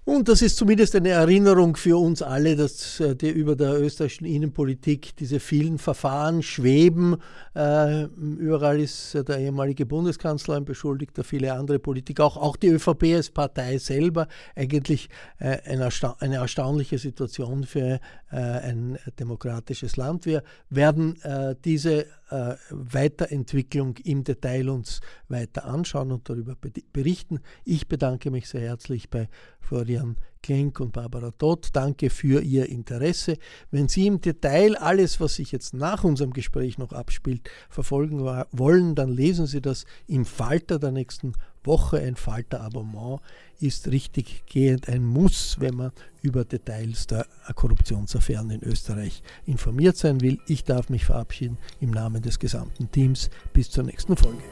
Und 0.05 0.27
das 0.27 0.41
ist 0.41 0.57
zumindest 0.57 0.97
eine 0.97 1.09
Erinnerung 1.09 1.77
für 1.77 1.97
uns 1.97 2.21
alle, 2.21 2.57
dass 2.57 2.99
äh, 2.99 3.15
die 3.15 3.29
über 3.29 3.55
der 3.55 3.79
österreichischen 3.79 4.25
Innenpolitik 4.25 5.15
diese 5.15 5.39
vielen 5.39 5.77
Verfahren 5.77 6.43
schweben. 6.43 7.15
Äh, 7.55 8.03
überall 8.03 8.81
ist 8.81 9.13
der 9.13 9.37
ehemalige 9.37 9.85
Bundeskanzler 9.85 10.57
ein 10.57 10.65
Beschuldigter, 10.65 11.23
viele 11.23 11.53
andere 11.53 11.79
Politiker, 11.79 12.25
auch, 12.25 12.35
auch 12.35 12.57
die 12.57 12.67
ÖVP 12.67 13.15
als 13.15 13.29
Partei 13.29 13.77
selber. 13.77 14.27
Eigentlich 14.57 15.07
äh, 15.39 15.59
eine, 15.63 15.83
ersta 15.83 16.17
eine, 16.19 16.35
erstaunliche 16.35 16.97
Situation 16.97 17.63
für 17.63 18.01
äh, 18.29 18.35
ein 18.35 18.99
demokratisches 19.17 19.95
Land. 19.95 20.25
Wir 20.25 20.43
werden 20.69 21.15
äh, 21.21 21.55
diese 21.63 22.07
äh, 22.29 22.55
Weiterentwicklung 22.71 23.95
im 24.03 24.23
Detail 24.23 24.69
uns 24.69 25.01
weiter 25.29 25.65
anschauen 25.65 26.11
und 26.11 26.27
darüber 26.27 26.57
berichten. 26.91 27.39
Ich 27.63 27.87
bedanke 27.87 28.31
mich 28.31 28.49
sehr 28.49 28.61
herzlich 28.61 29.09
bei 29.09 29.29
Florian 29.63 30.17
Klenk 30.43 30.79
und 30.79 30.91
Barbara 30.91 31.31
Todt. 31.31 31.69
Danke 31.73 32.09
für 32.09 32.41
Ihr 32.41 32.69
Interesse. 32.69 33.37
Wenn 33.71 33.87
Sie 33.87 34.05
im 34.05 34.21
Detail 34.21 34.75
alles, 34.75 35.19
was 35.19 35.35
sich 35.35 35.51
jetzt 35.51 35.73
nach 35.73 36.03
unserem 36.03 36.33
Gespräch 36.33 36.77
noch 36.77 36.91
abspielt, 36.91 37.49
verfolgen 37.69 38.19
wollen, 38.51 38.93
dann 38.93 39.09
lesen 39.09 39.47
Sie 39.47 39.61
das 39.61 39.85
im 40.05 40.25
Falter 40.25 40.77
der 40.77 40.91
nächsten 40.91 41.33
Woche. 41.63 41.99
Ein 41.99 42.15
Falter-Abonnement 42.15 43.21
ist 43.59 43.87
richtig 43.87 44.43
gehend 44.45 44.89
ein 44.89 45.03
Muss, 45.03 45.59
wenn 45.59 45.75
man 45.75 45.91
über 46.21 46.43
Details 46.43 47.07
der 47.07 47.25
Korruptionsaffären 47.55 48.49
in 48.51 48.63
Österreich 48.63 49.23
informiert 49.45 49.95
sein 49.97 50.21
will. 50.21 50.39
Ich 50.47 50.65
darf 50.65 50.89
mich 50.89 51.05
verabschieden 51.05 51.57
im 51.79 51.91
Namen 51.91 52.21
des 52.21 52.37
gesamten 52.37 52.91
Teams. 52.91 53.29
Bis 53.53 53.69
zur 53.69 53.85
nächsten 53.85 54.17
Folge. 54.17 54.43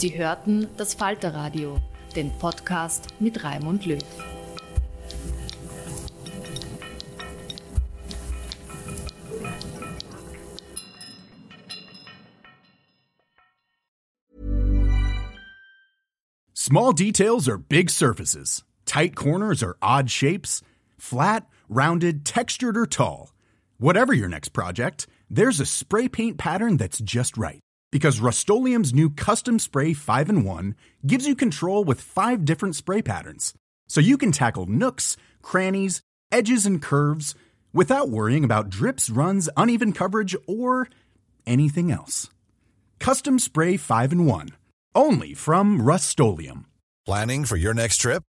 Sie 0.00 0.16
hörten 0.16 0.66
das 0.78 0.94
Falterradio, 0.94 1.78
den 2.16 2.30
Podcast 2.38 3.08
mit 3.20 3.44
Raimund 3.44 3.84
Löw. 3.84 3.98
Small 16.54 16.94
details 16.94 17.46
are 17.46 17.58
big 17.58 17.90
surfaces. 17.90 18.64
Tight 18.86 19.14
corners 19.14 19.62
are 19.62 19.76
odd 19.82 20.10
shapes. 20.10 20.62
Flat, 20.96 21.46
rounded, 21.68 22.24
textured, 22.24 22.78
or 22.78 22.86
tall. 22.86 23.34
Whatever 23.76 24.14
your 24.14 24.30
next 24.30 24.54
project, 24.54 25.06
there's 25.28 25.60
a 25.60 25.66
spray 25.66 26.08
paint 26.08 26.38
pattern 26.38 26.78
that's 26.78 27.00
just 27.00 27.36
right 27.36 27.60
because 27.90 28.20
Rust 28.20 28.48
new 28.48 29.10
Custom 29.10 29.58
Spray 29.58 29.92
5 29.92 30.28
in 30.28 30.44
1 30.44 30.74
gives 31.06 31.26
you 31.26 31.34
control 31.34 31.84
with 31.84 32.00
five 32.00 32.44
different 32.44 32.76
spray 32.76 33.02
patterns. 33.02 33.54
So 33.88 34.00
you 34.00 34.16
can 34.16 34.32
tackle 34.32 34.66
nooks, 34.66 35.16
crannies, 35.42 36.02
edges, 36.30 36.66
and 36.66 36.80
curves 36.80 37.34
without 37.72 38.08
worrying 38.08 38.44
about 38.44 38.70
drips, 38.70 39.10
runs, 39.10 39.48
uneven 39.56 39.92
coverage, 39.92 40.36
or 40.46 40.88
anything 41.46 41.90
else. 41.90 42.30
Custom 42.98 43.38
Spray 43.38 43.76
5 43.76 44.12
in 44.12 44.26
1. 44.26 44.48
Only 44.94 45.34
from 45.34 45.82
Rust 45.82 46.08
Planning 47.06 47.44
for 47.44 47.56
your 47.56 47.74
next 47.74 47.98
trip? 47.98 48.22